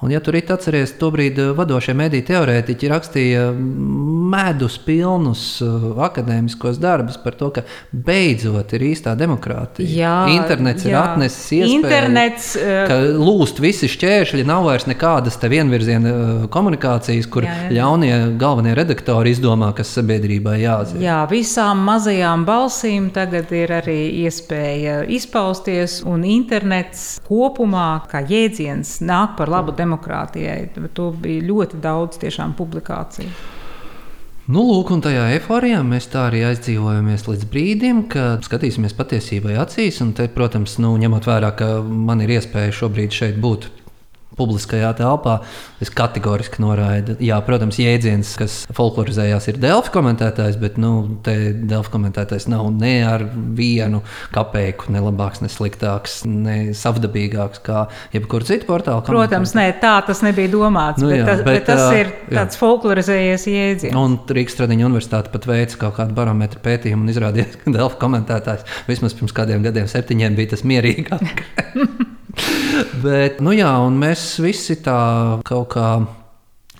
Un, 0.00 0.08
ja 0.14 0.20
tur 0.24 0.38
ir 0.38 0.48
atceries, 0.48 0.94
tobrīd 0.96 1.36
eh, 1.36 1.50
vadošie 1.52 1.92
mediju 1.92 2.24
teorētiķi 2.30 2.88
rakstīja 2.88 3.42
medus 4.30 4.78
pilnus 4.80 5.42
eh, 5.60 5.88
akadēmiskos 6.06 6.78
darbus 6.80 7.18
par 7.20 7.36
to, 7.36 7.50
ka 7.52 7.66
beidzot 7.92 8.72
ir 8.78 8.86
īstā 8.88 9.12
demokrātija. 9.20 9.90
Jā, 9.92 10.14
Internets 10.32 10.86
jā. 10.86 10.94
ir 10.94 10.98
atnesis 11.02 11.50
iespēju, 11.58 11.80
Internets, 11.82 12.46
uh, 12.56 12.70
ka 12.88 12.96
lūst 13.20 13.60
visi 13.60 13.90
šķēršļi, 13.92 14.46
nav 14.48 14.64
vairs 14.70 14.88
nekādas 14.88 15.36
vienvirziena 15.50 16.14
komunikācijas, 16.52 17.28
kur 17.28 17.44
jā, 17.44 17.58
jā. 17.66 17.74
ļaunie 17.80 18.14
galvenie 18.40 18.72
redaktori 18.78 19.34
izdomā, 19.34 19.74
kas 19.76 19.92
sabiedrībai 19.98 20.56
jāzina. 20.62 21.04
Jā, 21.04 21.18
visām 21.28 21.84
mazajām 21.84 22.46
balsīm 22.48 23.10
tagad 23.12 23.52
ir 23.52 23.76
arī 23.82 23.98
iespēja 24.24 25.02
izpausties, 25.12 26.00
un 26.08 26.24
internets 26.24 27.04
kopumā 27.28 28.06
kā 28.08 28.24
jēdziens 28.24 28.96
nāk 29.04 29.36
par 29.36 29.52
labu 29.52 29.76
demokrātiju 29.76 29.89
demokrātijai. 29.90 30.68
To 30.94 31.10
bija 31.12 31.46
ļoti 31.50 31.80
daudz 31.82 32.20
tiešām 32.22 32.54
publikāciju. 32.58 33.30
Nu, 34.50 34.64
lūk, 34.66 34.90
un 34.90 35.02
tajā 35.04 35.28
eforijā 35.36 35.82
mēs 35.86 36.08
tā 36.10 36.24
arī 36.26 36.40
aizdzīvojamies 36.48 37.28
līdz 37.28 37.44
brīdim, 37.52 38.00
kad 38.10 38.42
skatīsimies 38.42 38.96
patiesībai 38.98 39.54
acīs. 39.62 40.00
Un, 40.02 40.10
te, 40.16 40.26
protams, 40.32 40.74
nu, 40.82 40.96
ņemot 40.98 41.28
vērā, 41.28 41.52
ka 41.54 41.68
man 41.84 42.24
ir 42.24 42.34
iespēja 42.34 42.74
šobrīd 42.80 43.14
šeit 43.14 43.38
būt 43.38 43.68
publiskajā 44.40 44.90
telpā, 44.98 45.38
es 45.82 45.92
kategoriski 45.94 46.62
noraidu. 46.64 47.16
Jā, 47.22 47.38
protams, 47.44 47.78
jēdziens, 47.80 48.32
kas 48.40 48.56
folklorizējās, 48.76 49.48
ir 49.52 49.60
Delfa 49.62 49.92
komentētājs, 49.94 50.58
bet 50.60 50.78
nu, 50.80 50.92
Delfa 51.24 51.94
komentētājs 51.94 52.48
nav 52.50 52.70
ne 52.74 52.94
ar 53.06 53.24
vienu 53.56 54.02
kapeiku, 54.34 54.90
ne 54.94 55.02
labāks, 55.04 55.42
ne 55.44 55.50
sliktāks, 55.52 56.20
ne 56.28 56.58
savdabīgāks 56.76 57.62
kā 57.66 57.86
jebkurā 58.14 58.48
citā 58.48 58.68
portālā. 58.68 59.04
Protams, 59.06 59.54
nē, 59.58 59.66
tā 59.82 59.96
tas 60.06 60.22
nebija 60.26 60.52
domāts, 60.52 61.02
nu, 61.02 61.10
jā, 61.12 61.24
bet, 61.24 61.30
tas, 61.30 61.42
bet, 61.44 61.58
bet 61.58 61.68
tas 61.70 61.84
ir 61.98 62.12
tāds 62.30 62.56
jā. 62.56 62.62
folklorizējies 62.62 63.48
jēdziens. 63.50 63.98
Un 64.00 64.18
Rīgas 64.30 64.58
Tradiņu 64.58 64.88
universitāte 64.88 65.32
pat 65.34 65.48
veica 65.50 65.82
kaut 65.86 65.98
kādu 65.98 66.16
barometru 66.16 66.62
pētījumu 66.64 67.06
un 67.06 67.14
izrādījās, 67.14 67.58
ka 67.64 67.74
Delfa 67.76 68.00
komentētājs 68.00 68.80
vismaz 68.88 69.16
pirms 69.18 69.36
kādiem 69.36 69.66
gadiem, 69.66 69.90
septiņiem, 69.90 70.38
bija 70.38 70.54
tas 70.56 70.66
mierīgākais. 70.68 72.16
Bet, 73.04 73.40
nu 73.44 73.54
jā, 73.56 73.70
un 73.84 73.98
mēs 74.00 74.24
visi 74.42 74.78
tā 74.84 75.00
kaut 75.46 75.72
kā 75.74 75.88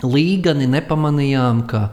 līgani 0.05 0.67
nepamanījām, 0.71 1.65
ka 1.69 1.83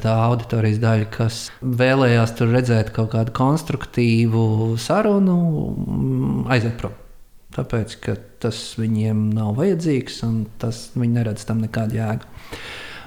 tā 0.00 0.14
auditorijas 0.30 0.80
daļa, 0.80 1.08
kas 1.12 1.40
vēlējās 1.60 2.34
tur 2.38 2.54
redzēt 2.54 2.92
kaut 2.96 3.12
kādu 3.14 3.34
konstruktīvu 3.36 4.44
sarunu, 4.80 5.36
aiziet 6.52 6.78
prom. 6.80 6.96
Tāpēc, 7.50 7.96
ka 8.04 8.14
tas 8.40 8.58
viņiem 8.78 9.26
nav 9.34 9.56
vajadzīgs 9.58 10.20
un 10.26 10.44
tas 10.62 10.88
viņi 10.94 11.16
neredz 11.18 11.44
tam 11.48 11.64
nekādu 11.64 11.98
jēgu. 11.98 12.28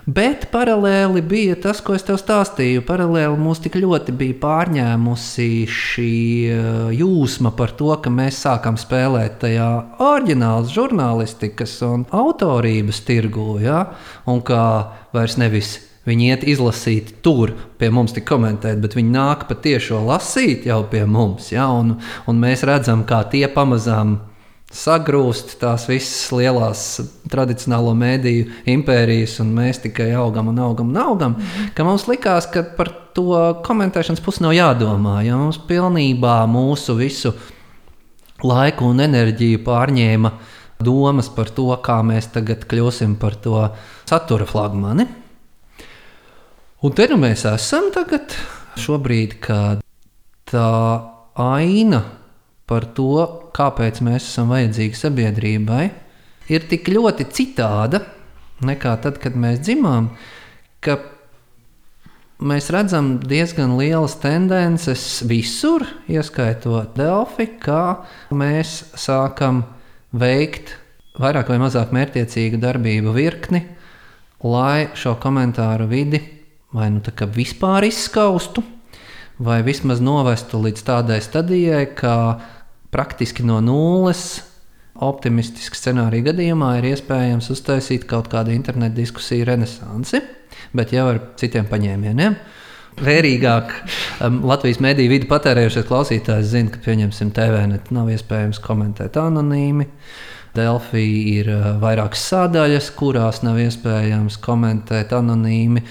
Bet 0.05 0.49
paralēli 0.51 1.21
bija 1.23 1.55
tas, 1.63 1.79
ko 1.79 1.93
es 1.95 2.03
tev 2.03 2.17
stāstīju. 2.19 2.81
Paralēli 2.83 3.39
mūs 3.39 3.61
tik 3.63 3.77
ļoti 3.79 4.11
bija 4.19 4.35
pārņēmusi 4.41 5.47
šī 5.71 6.09
eh, 6.51 6.65
jūsma 6.97 7.53
par 7.55 7.71
to, 7.79 7.87
ka 8.03 8.11
mēs 8.11 8.41
sākam 8.43 8.75
spēlēt 8.79 9.39
tajā 9.45 9.69
oriģinālas 10.03 10.75
žurnālistikas 10.75 11.77
un 11.87 12.03
autorības 12.11 12.99
tirgu. 13.07 13.61
Ja? 13.63 13.85
Un 14.27 14.43
kā 14.43 14.67
vairs 15.15 15.39
nevis 15.39 15.77
Viņi 16.03 16.25
iet 16.33 16.41
izlasīt 16.51 17.13
tur, 17.23 17.53
pie 17.79 17.87
mums 17.87 18.11
tik 18.11 18.25
komentēt, 18.27 18.81
bet 18.83 18.97
viņi 18.97 19.13
nāk 19.13 19.45
patiešo 19.47 20.01
lasīt 20.03 20.65
jau 20.67 20.81
pie 20.91 21.05
mums. 21.07 21.47
Ja? 21.53 21.69
Un, 21.71 21.93
un 22.27 22.41
mēs 22.43 22.65
redzam, 22.67 23.05
kā 23.07 23.21
tie 23.31 23.45
pamazām 23.47 24.17
sagrūst 24.73 25.55
tās 25.61 25.85
visas 25.87 26.27
lielās 26.35 26.83
tradicionālo 27.33 27.95
mēdīju 27.97 28.63
impērijas, 28.73 29.39
un 29.43 29.51
mēs 29.57 29.81
tikai 29.87 30.11
augam 30.19 30.53
un 30.53 30.61
augam 30.63 30.93
un 30.93 31.01
augam. 31.01 31.35
Ka 31.75 31.85
mums 31.87 32.07
likās, 32.09 32.47
ka 32.53 32.65
par 32.77 32.91
to 33.17 33.37
komentēšanas 33.65 34.23
pusi 34.23 34.45
nav 34.45 34.55
jādomā. 34.57 35.19
Ja 35.25 35.37
mums 35.39 35.59
pilnībā 35.67 36.43
mūsu 36.49 36.97
visu 36.99 37.33
laiku 38.43 38.89
un 38.91 39.01
enerģiju 39.03 39.63
pārņēma 39.65 40.33
domas 40.83 41.29
par 41.33 41.51
to, 41.55 41.69
kā 41.83 42.01
mēs 42.05 42.29
tagad 42.33 42.65
kļūsim 42.69 43.15
par 43.21 43.37
to 43.39 43.59
satura 44.09 44.47
flagmani. 44.49 45.07
Un 46.83 46.91
te 46.91 47.07
nu 47.07 47.15
mēs 47.21 47.45
esam 47.47 47.87
tagad, 47.95 48.33
šobrīd, 48.75 49.37
kad 49.45 49.83
tā 50.51 50.73
aina 51.39 52.01
par 52.67 52.89
to, 52.97 53.23
kāpēc 53.55 54.01
mēs 54.03 54.27
esam 54.27 54.51
vajadzīgi 54.51 54.99
sabiedrībai, 54.99 55.85
ir 56.51 56.67
tik 56.69 56.89
ļoti 56.91 57.27
citāda 57.31 58.03
nekā 58.63 58.95
tad, 59.03 59.19
kad 59.21 59.35
mēs 59.39 59.61
dzimām, 59.63 60.09
ka 60.83 60.97
mēs 62.43 62.69
redzam 62.73 63.17
diezgan 63.23 63.75
lielas 63.79 64.17
tendences 64.21 65.23
visur, 65.27 65.85
ieskaitot 66.11 66.95
Delfi, 66.97 67.47
kā 67.63 68.03
mēs 68.35 68.81
sākam 68.99 69.63
veikt 70.13 70.75
vairāk 71.19 71.51
vai 71.53 71.59
mazāk 71.61 71.93
mērķiecīgu 71.93 72.59
darbību 72.61 73.13
virkni, 73.15 73.63
lai 74.43 74.89
šo 74.97 75.15
komentāru 75.21 75.87
vidi 75.91 76.21
vai 76.73 76.89
nu 76.89 77.01
vispār 77.35 77.85
izskaustu, 77.85 78.63
vai 79.37 79.61
vismaz 79.63 80.01
novestu 80.01 80.57
līdz 80.61 80.81
tādai 80.87 81.19
stadijai, 81.21 81.85
ka 81.95 82.41
praktiski 82.93 83.45
no 83.45 83.59
nulles 83.61 84.41
optimistisku 85.03 85.77
scenāriju 85.77 86.29
gadījumā 86.29 86.77
ir 86.79 86.89
iespējams 86.93 87.49
uztaisīt 87.53 88.07
kaut 88.09 88.29
kādu 88.31 88.53
internetu 88.55 89.01
diskusiju 89.01 89.47
renesansi, 89.49 90.21
bet 90.75 90.93
jau 90.95 91.09
ar 91.13 91.21
citiem 91.39 91.67
paņēmieniem. 91.69 92.37
Vērīgāk 93.03 93.71
um, 94.21 94.43
Latvijas 94.45 94.77
mediju 94.83 95.09
vidi 95.15 95.27
patērējušies 95.29 95.87
klausītājs 95.89 96.51
zina, 96.51 96.69
ka, 96.73 96.81
pieņemsim, 96.85 97.31
TV 97.33 97.63
net 97.71 97.89
nav 97.95 98.11
iespējams 98.13 98.61
komentēt 98.63 99.17
anonīmi. 99.17 99.87
Delfī 100.53 101.05
ir 101.33 101.49
uh, 101.49 101.71
vairākas 101.81 102.27
sādaļas, 102.29 102.91
kurās 102.99 103.41
nav 103.45 103.57
iespējams 103.63 104.37
komentēt 104.43 105.15
anonīmi. 105.17 105.81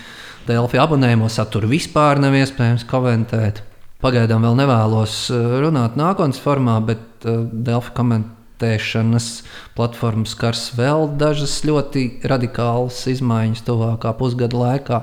Delfī 0.47 0.79
abonējumu 0.83 1.31
saturu 1.31 1.73
vispār 1.73 2.23
nav 2.23 2.39
iespējams 2.39 2.87
komentēt. 2.91 3.65
Pagaidām 4.03 4.47
vēl 4.47 4.63
nevēlos 4.63 5.25
uh, 5.35 5.59
runāt 5.63 5.99
nākotnes 5.99 6.39
formā, 6.43 6.79
bet 6.87 7.27
uh, 7.27 7.43
Delfī 7.51 7.97
komentēt 7.99 8.39
testēšanas 8.63 9.43
platformas 9.77 10.35
skars 10.37 10.71
vēl 10.77 11.17
dažas 11.19 11.63
ļoti 11.67 12.23
radikālas 12.29 13.07
izmaiņas 13.11 13.65
tuvākā 13.67 14.13
pusgada 14.19 14.57
laikā. 14.57 15.03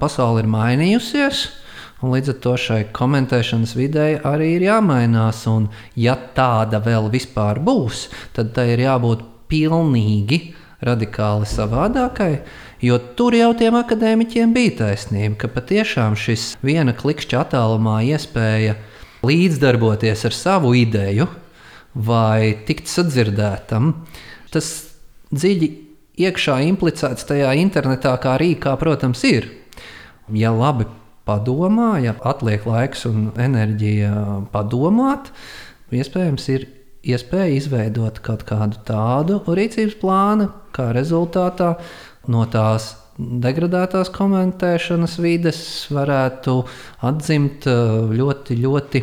Pasaule 0.00 0.42
ir 0.42 0.50
mainījusies. 0.50 1.48
Un 2.00 2.14
līdz 2.14 2.32
ar 2.32 2.36
to 2.40 2.54
šai 2.56 2.80
komentēšanas 2.96 3.74
videi 3.76 4.14
arī 4.16 4.54
ir 4.56 4.64
jāmainās. 4.70 5.44
Un, 5.48 5.68
ja 5.96 6.16
tāda 6.16 6.80
vēl 6.80 7.10
vispār 7.12 7.60
būs, 7.60 8.08
tad 8.32 8.54
tai 8.56 8.70
ir 8.74 8.86
jābūt 8.86 9.24
pilnīgi 9.50 10.54
radikāli 10.80 11.48
savādākai. 11.48 12.32
Jo 12.80 12.96
tur 13.16 13.36
jau 13.36 13.50
tiem 13.52 13.76
akadēmiķiem 13.76 14.54
bija 14.56 14.78
taisnība, 14.78 15.36
ka 15.42 15.52
patiešām 15.52 16.16
šis 16.16 16.54
viena 16.64 16.96
klikšķa 16.96 17.44
attālumā 17.44 18.00
iespēja 18.08 18.78
līdzdarboties 19.20 20.24
ar 20.24 20.32
savu 20.32 20.72
ideju, 20.80 21.28
vai 21.94 22.54
tikt 22.66 22.90
sadzirdētam. 22.90 23.92
Tas 24.54 24.70
dziļi 25.30 25.70
iekšā 26.20 26.60
implicēts 26.68 27.26
tajā 27.28 27.52
internetā, 27.60 28.14
kā 28.22 28.36
rīkā, 28.40 28.74
protams, 28.80 29.22
ir. 29.28 29.48
Ja 30.34 30.52
labi 30.54 30.86
padomā, 31.26 31.94
ja 32.02 32.14
atliek 32.26 32.66
laiks 32.66 33.06
un 33.10 33.30
enerģija 33.40 34.12
padomāt, 34.52 35.30
iespējams, 35.94 36.48
ir 36.54 36.66
iespēja 37.10 37.56
izveidot 37.56 38.20
kaut 38.24 38.44
kādu 38.48 38.80
tādu 38.86 39.40
rīcības 39.48 39.96
plānu, 40.00 40.50
kā 40.76 40.90
rezultātā 40.96 41.74
no 42.30 42.44
tās 42.50 42.94
degradētās 43.20 44.10
komentēšanas 44.14 45.16
vides 45.20 45.62
varētu 45.92 46.60
atzimt 47.08 47.66
ļoti, 47.68 48.56
ļoti 48.62 49.02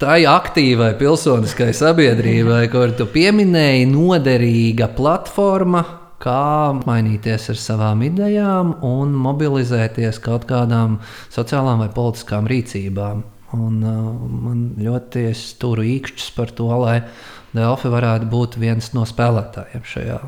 tai 0.00 0.24
aktīvai 0.28 0.90
pilsoniskai 0.98 1.70
sabiedrībai, 1.76 2.66
kur 2.72 2.92
tu 2.96 3.06
pieminēji, 3.12 3.86
noderīga 3.88 4.90
platforma, 4.96 5.84
kā 6.20 6.74
mainīties 6.88 7.50
ar 7.52 7.60
savām 7.60 8.02
idejām 8.06 8.76
un 8.84 9.14
mobilizēties 9.24 10.20
kaut 10.24 10.46
kādām 10.48 10.98
sociālām 11.32 11.84
vai 11.84 11.90
politiskām 11.92 12.48
rīcībām. 12.50 13.24
Un, 13.56 13.76
uh, 13.86 14.08
man 14.46 14.62
ļoti 14.82 15.30
turu 15.62 15.84
īkšķis 15.86 16.32
par 16.36 16.50
to, 16.56 16.66
lai 16.82 16.96
Delfi 17.56 17.88
varētu 17.92 18.26
būt 18.28 18.58
viens 18.60 18.90
no 18.92 19.06
spēlētājiem 19.08 19.86
šajā. 19.86 20.18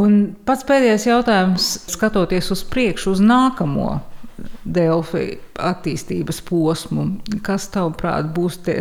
Un 0.00 0.20
pats 0.46 0.62
pēdējais 0.68 1.08
jautājums, 1.08 1.66
skatoties 1.90 2.52
uz 2.54 2.62
priekšu, 2.70 3.16
uz 3.16 3.20
nākamo 3.24 3.98
Delfi 4.64 5.40
attīstības 5.58 6.38
posmu, 6.46 7.08
kas 7.44 7.66
tavuprāt 7.74 8.30
būs 8.36 8.60
tie 8.64 8.78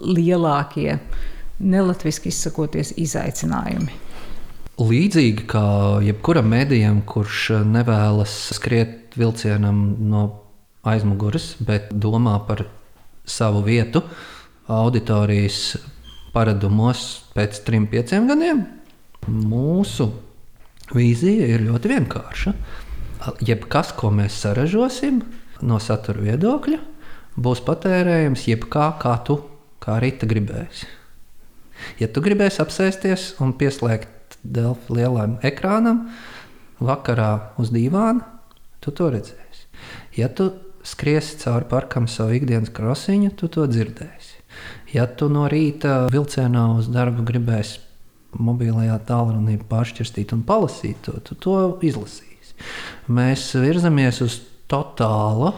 lielākie, 0.00 0.98
nelatviski 1.60 2.30
izsakoties, 2.32 2.92
izaicinājumi? 3.00 4.02
Līdzīgi 4.76 5.46
kā 5.48 5.66
jebkuram 6.04 6.50
mēdījam, 6.52 7.00
kurš 7.08 7.64
nevēlas 7.64 8.34
skriet 8.58 9.16
vilcienam 9.16 9.78
no 10.10 10.26
aizmugures, 10.84 11.54
bet 11.64 11.88
domā 11.96 12.36
par 12.46 12.66
savu 13.26 13.62
vietu 13.64 14.02
auditorijas 14.68 15.78
paradumos 16.34 17.06
pēc 17.32 17.62
trim, 17.64 17.88
pieciem 17.88 18.28
gadiem, 18.28 18.66
mūsu 19.26 20.10
vīzija 20.92 21.48
ir 21.54 21.64
ļoti 21.70 21.94
vienkārša. 21.94 22.54
Jebkas, 23.48 23.96
ko 23.96 24.12
mēs 24.14 24.36
saražosim 24.44 25.22
no 25.64 25.80
satura 25.82 26.20
viedokļa, 26.28 26.78
būs 27.40 27.64
patērējams 27.64 28.44
jebkā, 28.52 28.90
kā 29.00 29.16
tu 29.24 29.40
kā 29.86 30.00
rīta 30.02 30.28
gribēsi. 30.28 30.88
Ja 32.00 32.08
tu 32.10 32.22
gribēsi 32.24 32.62
apsēsties 32.64 33.34
un 33.44 33.54
pieslēgt 33.58 34.38
Delfu 34.42 34.96
lielam 34.96 35.36
ekrānam, 35.46 36.06
vakarā 36.82 37.56
uz 37.62 37.70
dīvāna, 37.74 38.24
tu 38.82 38.92
to 38.94 39.10
redzēsi. 39.12 39.66
Ja 40.18 40.28
tu 40.32 40.50
skriesi 40.86 41.38
cauri 41.42 41.68
parkam 41.70 42.06
savu 42.10 42.36
ikdienas 42.36 42.72
krosiņu, 42.74 43.32
tu 43.38 43.50
to 43.52 43.66
dzirdēsi. 43.70 44.42
Ja 44.94 45.06
tu 45.06 45.28
no 45.32 45.46
rīta 45.50 46.06
vilcienā 46.12 46.68
uz 46.78 46.88
darbu 46.92 47.26
gribēsi 47.26 47.82
mobilajā 48.36 48.96
tālrunī 49.08 49.56
pāršķirstīt 49.68 50.34
un 50.36 50.44
palasīt 50.46 51.00
to, 51.06 51.16
tu 51.24 51.36
to 51.40 51.56
izlasīsi. 51.84 52.56
Mēs 53.12 53.48
virzamies 53.60 54.22
uz 54.24 54.40
totālu 54.70 55.52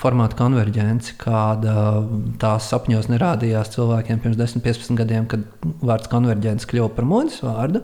formāta 0.00 0.38
konverģence, 0.38 1.14
kāda 1.20 2.02
tās 2.42 2.68
sapņos 2.72 3.08
nerādījās 3.12 3.72
cilvēkiem 3.76 4.20
pirms 4.22 4.38
10, 4.40 4.64
15 4.64 5.00
gadiem, 5.00 5.26
kad 5.30 5.46
vārds 5.84 6.10
konverģence 6.12 6.68
kļuva 6.70 6.92
par 6.96 7.08
modes 7.08 7.40
vārdu. 7.44 7.82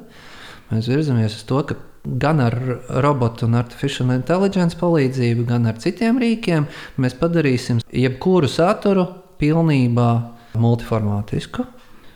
Mēs 0.72 0.88
virzamies 0.88 1.36
uz 1.36 1.46
to, 1.48 1.62
ka 1.68 1.76
gan 2.04 2.40
ar 2.42 2.56
robotu 3.04 3.46
un 3.46 3.58
artificial 3.60 4.10
intelligence 4.14 4.78
palīdzību, 4.80 5.46
gan 5.50 5.68
ar 5.70 5.78
citiem 5.82 6.18
rīkiem 6.22 6.66
mēs 7.02 7.18
padarīsim 7.20 7.82
jebkuru 7.92 8.50
saturu 8.50 9.06
pilnībā 9.42 10.10
multiformātisku. 10.58 11.66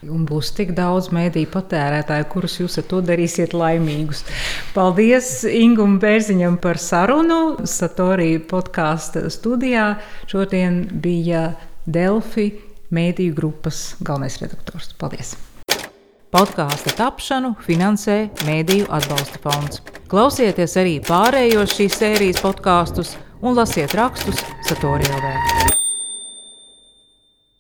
Un 0.04 0.26
būs 0.28 0.52
tik 0.56 0.74
daudz 0.76 1.08
mēdīju 1.14 1.48
patērētāju, 1.54 2.26
kurus 2.30 2.58
jūs 2.60 2.76
ar 2.82 2.86
to 2.90 3.00
darīsiet 3.04 3.56
laimīgus. 3.56 4.22
Paldies 4.74 5.30
Ingūram 5.48 5.96
Bērziņam 6.02 6.60
par 6.62 6.80
sarunu. 6.82 7.40
Satorija 7.64 8.42
podkāstu 8.50 9.26
studijā 9.32 9.94
šodien 10.30 10.84
bija 11.02 11.48
Delfi 11.86 12.50
mēdīju 12.92 13.34
grupas 13.34 13.82
galvenais 14.04 14.38
redaktors. 14.42 14.92
Paldies! 15.00 15.36
Podkāstu 16.36 16.90
tapšanu 16.98 17.54
finansē 17.64 18.16
Mēdīju 18.44 18.90
atbalsta 18.92 19.40
fonds. 19.40 19.80
Klausieties 20.10 20.76
arī 20.76 20.98
pārējos 21.06 21.78
šīs 21.78 21.96
sērijas 22.02 22.42
podkāstus 22.44 23.14
un 23.40 23.56
lasiet 23.56 23.96
rakstus 23.96 24.44
Satorijā. 24.66 25.85